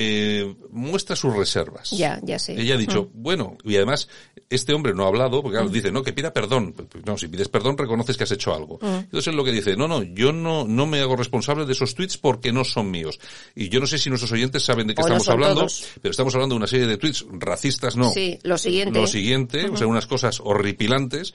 eh, 0.00 0.54
muestra 0.70 1.16
sus 1.16 1.34
reservas. 1.34 1.90
Ya, 1.90 2.20
ya 2.22 2.38
sé. 2.38 2.60
Ella 2.60 2.74
ha 2.74 2.78
dicho, 2.78 3.10
bueno, 3.14 3.56
y 3.64 3.74
además 3.76 4.08
este 4.48 4.72
hombre 4.72 4.94
no 4.94 5.04
ha 5.04 5.08
hablado, 5.08 5.42
porque 5.42 5.56
claro, 5.56 5.70
dice, 5.70 5.90
no, 5.90 6.04
que 6.04 6.12
pida 6.12 6.32
perdón. 6.32 6.72
No, 7.04 7.18
si 7.18 7.26
pides 7.26 7.48
perdón 7.48 7.76
reconoces 7.76 8.16
que 8.16 8.22
has 8.22 8.30
hecho 8.30 8.54
algo. 8.54 8.78
Entonces 8.80 9.28
es 9.28 9.34
lo 9.34 9.42
que 9.42 9.50
dice, 9.50 9.76
no, 9.76 9.88
no, 9.88 10.02
yo 10.04 10.32
no, 10.32 10.64
no 10.66 10.86
me 10.86 11.00
hago 11.00 11.16
responsable 11.16 11.66
de 11.66 11.72
esos 11.72 11.96
tweets 11.96 12.16
porque 12.16 12.52
no 12.52 12.64
son 12.64 12.90
míos. 12.92 13.18
Y 13.56 13.70
yo 13.70 13.80
no 13.80 13.88
sé 13.88 13.98
si 13.98 14.08
nuestros 14.08 14.30
oyentes 14.30 14.62
saben 14.62 14.86
de 14.86 14.94
qué 14.94 15.02
O 15.02 15.08
no 15.08 15.16
estamos 15.16 15.24
son 15.24 15.32
hablando, 15.34 15.60
todos. 15.62 15.88
pero 16.00 16.10
estamos 16.12 16.34
hablando 16.34 16.54
de 16.54 16.58
una 16.58 16.66
serie 16.68 16.86
de 16.86 16.96
tweets 16.96 17.26
racistas, 17.32 17.96
no. 17.96 18.10
Sí, 18.12 18.38
lo 18.44 18.56
siguiente. 18.56 19.00
Lo 19.00 19.06
siguiente, 19.08 19.68
o 19.68 19.76
sea, 19.76 19.88
unas 19.88 20.06
cosas 20.06 20.40
horripilantes, 20.42 21.34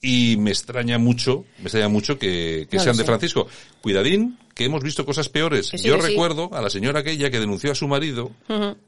y 0.00 0.36
me 0.38 0.50
extraña 0.50 0.96
mucho, 0.96 1.44
me 1.58 1.64
extraña 1.64 1.88
mucho 1.88 2.18
que, 2.18 2.66
que 2.70 2.78
No 2.78 2.82
sean 2.82 2.96
de. 2.96 3.04
Francisco. 3.04 3.46
Cuidadín, 3.82 4.38
que 4.58 4.64
hemos 4.64 4.82
visto 4.82 5.06
cosas 5.06 5.28
peores. 5.28 5.68
Sí, 5.68 5.76
Yo 5.78 5.94
sí. 6.02 6.08
recuerdo 6.08 6.50
a 6.52 6.60
la 6.60 6.68
señora 6.68 6.98
aquella 6.98 7.30
que 7.30 7.38
denunció 7.38 7.70
a 7.70 7.76
su 7.76 7.86
marido, 7.86 8.32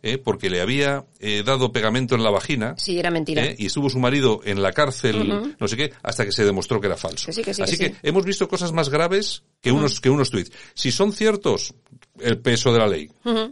eh, 0.03 0.19
porque 0.19 0.51
le 0.51 0.61
había 0.61 1.05
eh, 1.21 1.45
dado 1.47 1.71
pegamento 1.71 2.17
en 2.17 2.25
la 2.25 2.31
vagina. 2.31 2.75
Sí, 2.77 2.99
era 2.99 3.13
mentira. 3.13 3.45
¿eh? 3.45 3.55
y 3.57 3.67
estuvo 3.67 3.89
su 3.89 4.01
marido 4.01 4.41
en 4.45 4.63
la 4.63 4.73
cárcel, 4.73 5.55
no 5.61 5.69
sé 5.69 5.77
qué, 5.77 5.93
hasta 6.03 6.25
que 6.27 6.33
se 6.33 6.45
demostró 6.45 6.81
que 6.81 6.89
era 6.89 6.97
falso. 6.97 7.27
Que 7.27 7.33
sí, 7.33 7.43
que 7.43 7.55
sí, 7.55 7.63
Así 7.63 7.79
que 7.79 7.95
hemos 8.03 8.25
visto 8.25 8.49
cosas 8.49 8.73
más 8.73 8.89
graves 8.89 9.45
que 9.61 9.71
unos, 9.71 10.01
que 10.01 10.11
unos 10.11 10.31
tweets. 10.31 10.51
Si 10.75 10.91
son 10.91 11.13
ciertos, 11.13 11.73
el 12.23 12.39
peso 12.39 12.73
de 12.73 12.79
la 12.79 12.87
ley, 12.87 13.11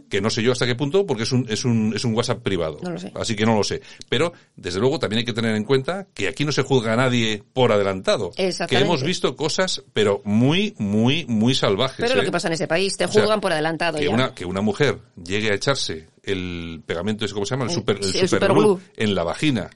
que 0.09 0.21
no 0.21 0.29
sé 0.29 0.41
yo 0.43 0.51
hasta 0.51 0.65
qué 0.65 0.75
punto, 0.75 1.05
porque 1.05 1.23
es 1.23 1.31
un, 1.31 1.45
es 1.49 1.65
un, 1.65 1.93
es 1.95 2.03
un 2.05 2.13
WhatsApp 2.15 2.41
privado. 2.41 2.79
No 2.81 2.91
lo 2.91 2.99
sé. 2.99 3.11
Así 3.15 3.35
que 3.35 3.45
no 3.45 3.55
lo 3.55 3.63
sé. 3.63 3.81
Pero, 4.09 4.33
desde 4.55 4.79
luego, 4.79 4.99
también 4.99 5.19
hay 5.19 5.25
que 5.25 5.33
tener 5.33 5.55
en 5.55 5.63
cuenta 5.63 6.07
que 6.13 6.27
aquí 6.27 6.45
no 6.45 6.51
se 6.51 6.63
juzga 6.63 6.93
a 6.93 6.95
nadie 6.95 7.43
por 7.53 7.71
adelantado. 7.71 8.31
Que 8.31 8.77
hemos 8.77 9.03
visto 9.03 9.35
cosas, 9.35 9.83
pero 9.93 10.21
muy, 10.25 10.75
muy, 10.77 11.25
muy 11.27 11.55
salvajes. 11.55 11.97
Pero 11.99 12.13
¿eh? 12.13 12.17
lo 12.17 12.23
que 12.23 12.31
pasa 12.31 12.47
en 12.47 12.53
ese 12.53 12.67
país, 12.67 12.95
te 12.97 13.05
O 13.05 13.07
sea, 13.07 13.21
juzgan 13.23 13.41
por 13.41 13.51
adelantado 13.51 13.97
que 13.97 14.05
ya. 14.05 14.09
una 14.11 14.33
que 14.33 14.45
una 14.45 14.61
mujer 14.61 14.99
llegue 15.23 15.51
a 15.51 15.55
echarse 15.55 16.07
el 16.23 16.81
pegamento 16.85 17.25
ese 17.25 17.33
cómo 17.33 17.45
se 17.45 17.55
llama 17.55 17.65
el 17.65 17.69
El- 17.71 17.75
super 17.75 17.97
el, 17.97 18.03
el 18.05 18.77
en 18.97 19.15
la 19.15 19.23
vagina 19.23 19.69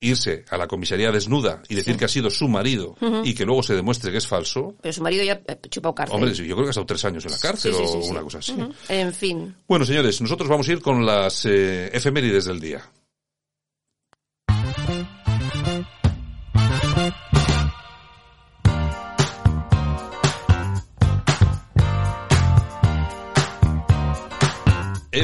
irse 0.00 0.44
a 0.50 0.58
la 0.58 0.66
comisaría 0.66 1.10
desnuda 1.10 1.62
y 1.68 1.74
decir 1.74 1.96
que 1.96 2.04
ha 2.04 2.08
sido 2.08 2.28
su 2.30 2.48
marido 2.48 2.96
y 3.24 3.34
que 3.34 3.44
luego 3.46 3.62
se 3.62 3.74
demuestre 3.74 4.12
que 4.12 4.18
es 4.18 4.26
falso 4.26 4.74
Pero 4.82 4.92
su 4.92 5.02
marido 5.02 5.24
ya 5.24 5.40
eh, 5.46 5.58
chupado 5.70 5.94
cárcel. 5.94 6.14
hombre 6.16 6.34
yo 6.34 6.44
creo 6.44 6.56
que 6.58 6.66
ha 6.66 6.70
estado 6.70 6.86
tres 6.86 7.04
años 7.06 7.24
en 7.24 7.30
la 7.32 7.38
cárcel 7.38 7.72
Sí, 7.72 7.78
sí, 7.80 7.92
sí, 8.02 8.08
o 8.08 8.10
una 8.10 8.20
cosa 8.22 8.38
así. 8.38 8.54
En 8.88 9.12
fin. 9.14 9.54
bueno 9.66 9.84
señores 9.86 10.20
nosotros 10.20 10.48
vamos 10.48 10.68
a 10.68 10.72
ir 10.72 10.80
con 10.80 11.04
las 11.06 11.44
eh, 11.46 11.88
efemérides 11.92 12.44
del 12.44 12.60
día 12.60 12.82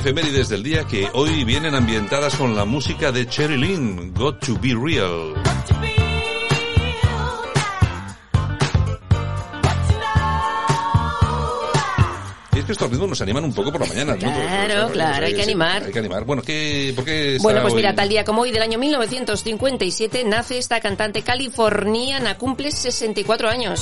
Efemérides 0.03 0.49
del 0.49 0.65
día 0.65 0.83
que 0.85 1.09
hoy 1.13 1.45
vienen 1.45 1.77
ambientadas 1.77 2.35
con 2.35 2.57
la 2.57 2.65
música 2.65 3.13
de 3.13 3.25
Cherry 3.29 3.57
Lynn, 3.57 4.13
Got 4.13 4.41
to 4.45 4.59
Be 4.61 4.75
Real. 4.75 5.33
Es 12.57 12.67
que 12.67 12.73
estos 12.73 12.91
ritmos 12.91 13.09
nos 13.09 13.21
animan 13.23 13.45
un 13.45 13.55
poco 13.55 13.73
por 13.73 13.81
la 13.81 13.87
mañana, 13.87 14.13
¿no? 14.15 14.19
Claro, 14.19 14.91
claro, 14.93 15.27
hay 15.27 15.33
que 15.33 15.43
sí, 15.45 15.51
animar. 15.51 15.85
Hay 15.85 15.93
que 15.93 15.99
animar. 15.99 16.25
Bueno, 16.25 16.43
¿qué, 16.43 16.93
¿por 16.95 17.05
qué 17.05 17.39
Bueno, 17.41 17.63
pues 17.63 17.73
hoy- 17.75 17.79
mira, 17.79 17.95
tal 17.95 18.09
día 18.09 18.25
como 18.25 18.43
hoy 18.43 18.53
del 18.53 18.63
año 18.63 18.79
1957 18.79 20.25
nace 20.25 20.59
esta 20.59 20.81
cantante 20.81 21.23
californiana, 21.23 22.37
cumple 22.39 22.71
64 22.71 23.49
años. 23.49 23.81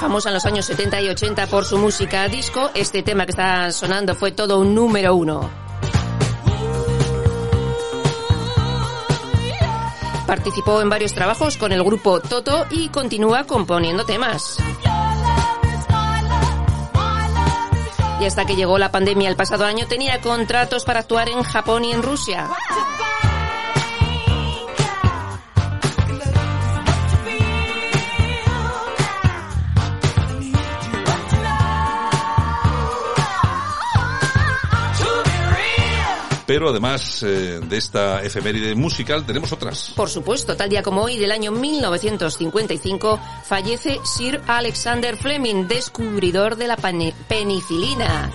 Famosa 0.00 0.30
en 0.30 0.34
los 0.34 0.46
años 0.46 0.64
70 0.64 1.02
y 1.02 1.08
80 1.10 1.46
por 1.48 1.66
su 1.66 1.76
música 1.76 2.26
disco, 2.26 2.70
este 2.74 3.02
tema 3.02 3.26
que 3.26 3.32
está 3.32 3.70
sonando 3.70 4.14
fue 4.14 4.32
todo 4.32 4.58
un 4.58 4.74
número 4.74 5.14
uno. 5.14 5.50
Participó 10.26 10.80
en 10.80 10.88
varios 10.88 11.12
trabajos 11.12 11.58
con 11.58 11.72
el 11.72 11.84
grupo 11.84 12.18
Toto 12.20 12.64
y 12.70 12.88
continúa 12.88 13.44
componiendo 13.44 14.06
temas. 14.06 14.56
Y 18.20 18.24
hasta 18.24 18.46
que 18.46 18.56
llegó 18.56 18.78
la 18.78 18.90
pandemia 18.90 19.28
el 19.28 19.36
pasado 19.36 19.66
año 19.66 19.86
tenía 19.86 20.22
contratos 20.22 20.84
para 20.84 21.00
actuar 21.00 21.28
en 21.28 21.42
Japón 21.42 21.84
y 21.84 21.92
en 21.92 22.02
Rusia. 22.02 22.48
Pero 36.50 36.70
además 36.70 37.22
eh, 37.22 37.60
de 37.62 37.76
esta 37.76 38.24
efeméride 38.24 38.74
musical 38.74 39.24
tenemos 39.24 39.52
otras. 39.52 39.92
Por 39.94 40.10
supuesto, 40.10 40.56
tal 40.56 40.68
día 40.68 40.82
como 40.82 41.02
hoy 41.02 41.16
del 41.16 41.30
año 41.30 41.52
1955 41.52 43.20
fallece 43.44 44.00
Sir 44.02 44.40
Alexander 44.48 45.16
Fleming, 45.16 45.68
descubridor 45.68 46.56
de 46.56 46.66
la 46.66 46.76
penicilina. 46.76 48.32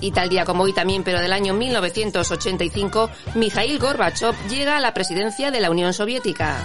Y 0.00 0.10
tal 0.10 0.28
día 0.28 0.44
como 0.44 0.64
hoy 0.64 0.72
también, 0.72 1.04
pero 1.04 1.20
del 1.20 1.32
año 1.32 1.54
1985, 1.54 3.10
Mikhail 3.36 3.78
Gorbachev 3.78 4.34
llega 4.48 4.76
a 4.76 4.80
la 4.80 4.92
presidencia 4.92 5.52
de 5.52 5.60
la 5.60 5.70
Unión 5.70 5.92
Soviética. 5.92 6.58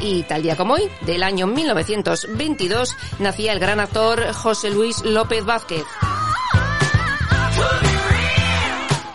Y 0.00 0.22
tal 0.24 0.42
día 0.42 0.56
como 0.56 0.74
hoy, 0.74 0.88
del 1.02 1.22
año 1.22 1.46
1922, 1.46 2.96
nacía 3.18 3.52
el 3.52 3.58
gran 3.60 3.80
actor 3.80 4.32
José 4.32 4.70
Luis 4.70 5.02
López 5.04 5.44
Vázquez. 5.44 5.84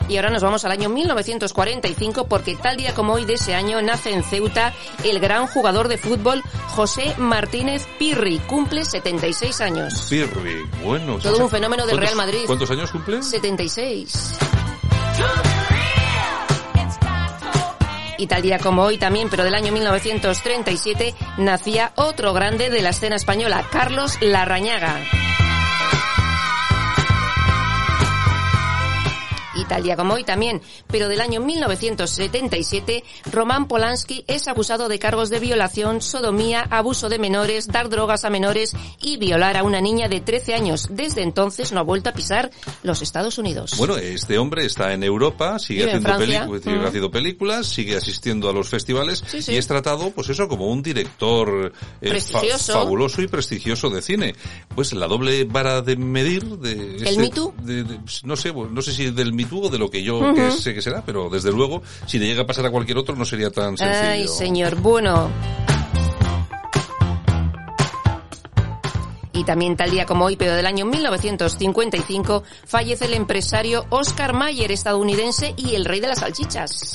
Y 0.07 0.17
ahora 0.17 0.29
nos 0.29 0.43
vamos 0.43 0.63
al 0.63 0.71
año 0.71 0.87
1945 0.89 2.27
porque 2.27 2.55
tal 2.55 2.77
día 2.77 2.93
como 2.93 3.13
hoy 3.13 3.25
de 3.25 3.33
ese 3.33 3.55
año 3.55 3.81
nace 3.81 4.13
en 4.13 4.23
Ceuta 4.23 4.71
el 5.03 5.19
gran 5.19 5.47
jugador 5.47 5.87
de 5.87 5.97
fútbol 5.97 6.43
José 6.67 7.15
Martínez 7.17 7.87
Pirri. 7.97 8.37
Cumple 8.39 8.85
76 8.85 9.61
años. 9.61 10.05
Pirri, 10.07 10.63
bueno. 10.83 11.17
Todo 11.17 11.39
un 11.43 11.49
fenómeno 11.49 11.87
del 11.87 11.95
¿Cuántos- 11.97 12.15
Real 12.15 12.27
Madrid. 12.27 12.43
¿Cuántos 12.45 12.69
años 12.69 12.91
cumple? 12.91 13.23
76. 13.23 14.35
Y 18.17 18.28
tal 18.28 18.41
día 18.41 18.60
como 18.60 18.84
hoy 18.84 18.97
también, 18.97 19.30
pero 19.30 19.43
del 19.43 19.56
año 19.56 19.71
1937, 19.71 21.13
nacía 21.38 21.91
otro 21.95 22.34
grande 22.34 22.69
de 22.69 22.82
la 22.82 22.89
escena 22.89 23.15
española, 23.15 23.65
Carlos 23.71 24.17
Larrañaga. 24.21 25.24
Y 29.65 29.67
tal 29.67 29.82
día 29.84 29.95
como 29.95 30.13
hoy 30.13 30.23
también, 30.23 30.62
pero 30.88 31.10
del 31.10 31.21
año 31.21 31.41
1977, 31.41 33.04
Román 33.32 33.67
Polanski 33.67 34.23
es 34.28 34.47
acusado 34.47 34.88
de 34.89 34.99
cargos 34.99 35.32
de 35.32 35.39
violación, 35.39 36.01
sodomía, 36.01 36.62
abuso 36.69 37.10
de 37.10 37.17
menores, 37.17 37.67
dar 37.67 37.89
drogas 37.89 38.25
a 38.25 38.30
menores 38.30 38.73
y 39.01 39.17
violar 39.17 39.58
a 39.58 39.63
una 39.63 39.82
niña 39.82 40.08
de 40.08 40.21
13 40.21 40.54
años. 40.54 40.88
Desde 40.91 41.23
entonces 41.23 41.71
no 41.71 41.80
ha 41.80 41.84
vuelto 41.84 42.10
a 42.10 42.13
pisar 42.13 42.51
los 42.84 43.01
Estados 43.01 43.39
Unidos. 43.39 43.75
Bueno, 43.78 43.97
este 43.97 44.38
hombre 44.38 44.65
está 44.65 44.93
en 44.93 45.04
Europa, 45.04 45.58
sigue 45.58 45.86
Vive 45.88 45.97
haciendo, 46.12 46.54
Mm. 46.54 46.86
haciendo 46.86 47.10
películas, 47.12 47.65
sigue 47.67 47.95
asistiendo 47.97 48.49
a 48.49 48.54
los 48.54 48.69
festivales 48.69 49.23
Sí, 49.28 49.41
sí. 49.41 49.54
y 49.54 49.58
es 49.58 49.65
tratado, 49.67 50.12
pues 50.12 50.30
eso, 50.30 50.47
como 50.47 50.67
un 50.67 50.84
director 50.84 51.73
eh, 52.01 52.19
fa- 52.21 52.41
fabuloso 52.73 53.21
y 53.23 53.28
prestigioso 53.28 53.89
de 53.89 54.01
cine. 54.04 54.36
Pues 54.75 54.93
la 54.93 55.08
doble 55.08 55.43
vara 55.45 55.82
de 55.82 55.95
medir 55.95 56.43
de 56.60 56.97
este- 56.97 57.17
Me 57.17 57.30
Too? 57.30 57.54
de- 57.63 57.84
de- 57.84 57.99
no 58.23 58.36
sé, 58.36 58.54
no 58.54 58.82
sé 58.84 58.91
si 58.91 59.10
del 59.12 59.34
Me 59.34 59.45
Too 59.45 59.54
de 59.69 59.77
lo 59.77 59.89
que 59.89 60.03
yo 60.03 60.33
que 60.33 60.51
sé 60.51 60.73
que 60.73 60.81
será, 60.81 61.03
pero 61.05 61.29
desde 61.29 61.51
luego, 61.51 61.81
si 62.05 62.19
le 62.19 62.25
llega 62.27 62.43
a 62.43 62.45
pasar 62.45 62.65
a 62.65 62.71
cualquier 62.71 62.97
otro, 62.97 63.15
no 63.15 63.25
sería 63.25 63.49
tan 63.49 63.77
sencillo. 63.77 64.09
Ay, 64.09 64.27
señor, 64.27 64.75
bueno. 64.75 65.29
Y 69.33 69.43
también 69.43 69.75
tal 69.75 69.91
día 69.91 70.05
como 70.05 70.25
hoy, 70.25 70.37
pero 70.37 70.53
del 70.53 70.65
año 70.65 70.85
1955, 70.85 72.43
fallece 72.65 73.05
el 73.05 73.13
empresario 73.13 73.85
Oscar 73.89 74.33
Mayer, 74.33 74.71
estadounidense 74.71 75.53
y 75.57 75.75
el 75.75 75.85
rey 75.85 75.99
de 75.99 76.07
las 76.07 76.19
salchichas. 76.19 76.93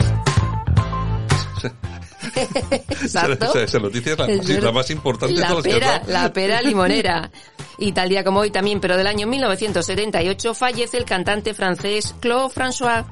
Exacto. 2.37 3.47
Esa, 3.47 3.63
esa 3.63 3.79
noticia 3.79 4.13
es 4.13 4.19
la, 4.19 4.27
Es 4.27 4.47
sí, 4.47 4.53
verdad. 4.55 4.67
la 4.69 4.73
más 4.73 4.91
importante 4.91 5.35
de 5.35 5.41
La 5.41 5.55
las 5.55 5.63
que 5.63 5.71
pera, 5.71 6.03
la 6.07 6.33
pera 6.33 6.63
limonera. 6.63 7.31
Y 7.79 7.93
tal 7.93 8.09
día 8.09 8.25
como 8.25 8.41
hoy 8.41 8.51
también, 8.51 8.81
pero 8.81 8.97
del 8.97 9.07
año 9.07 9.27
1978, 9.27 10.55
fallece 10.55 10.99
el 10.99 11.05
cantante 11.05 11.55
francés 11.55 12.15
Claude 12.21 12.53
François. 12.55 13.05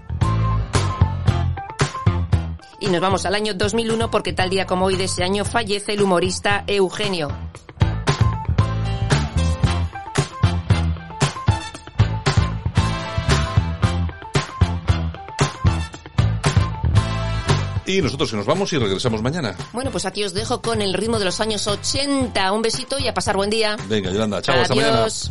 Y 2.80 2.86
nos 2.88 3.00
vamos 3.00 3.26
al 3.26 3.34
año 3.34 3.54
2001 3.54 4.10
porque 4.10 4.32
tal 4.32 4.50
día 4.50 4.66
como 4.66 4.86
hoy 4.86 4.96
de 4.96 5.04
ese 5.04 5.24
año 5.24 5.44
fallece 5.44 5.94
el 5.94 6.02
humorista 6.02 6.64
Eugenio. 6.66 7.28
Y 17.88 18.02
nosotros 18.02 18.30
que 18.30 18.36
nos 18.36 18.44
vamos 18.44 18.70
y 18.74 18.78
regresamos 18.78 19.22
mañana. 19.22 19.56
Bueno, 19.72 19.90
pues 19.90 20.04
aquí 20.04 20.22
os 20.22 20.34
dejo 20.34 20.60
con 20.60 20.82
el 20.82 20.92
ritmo 20.92 21.18
de 21.18 21.24
los 21.24 21.40
años 21.40 21.66
80. 21.66 22.52
Un 22.52 22.60
besito 22.60 22.98
y 22.98 23.08
a 23.08 23.14
pasar 23.14 23.34
buen 23.34 23.48
día. 23.48 23.78
Venga, 23.88 24.10
Yolanda, 24.10 24.42
chao, 24.42 24.60
hasta 24.60 24.74
mañana. 24.74 24.98
Adiós. 24.98 25.30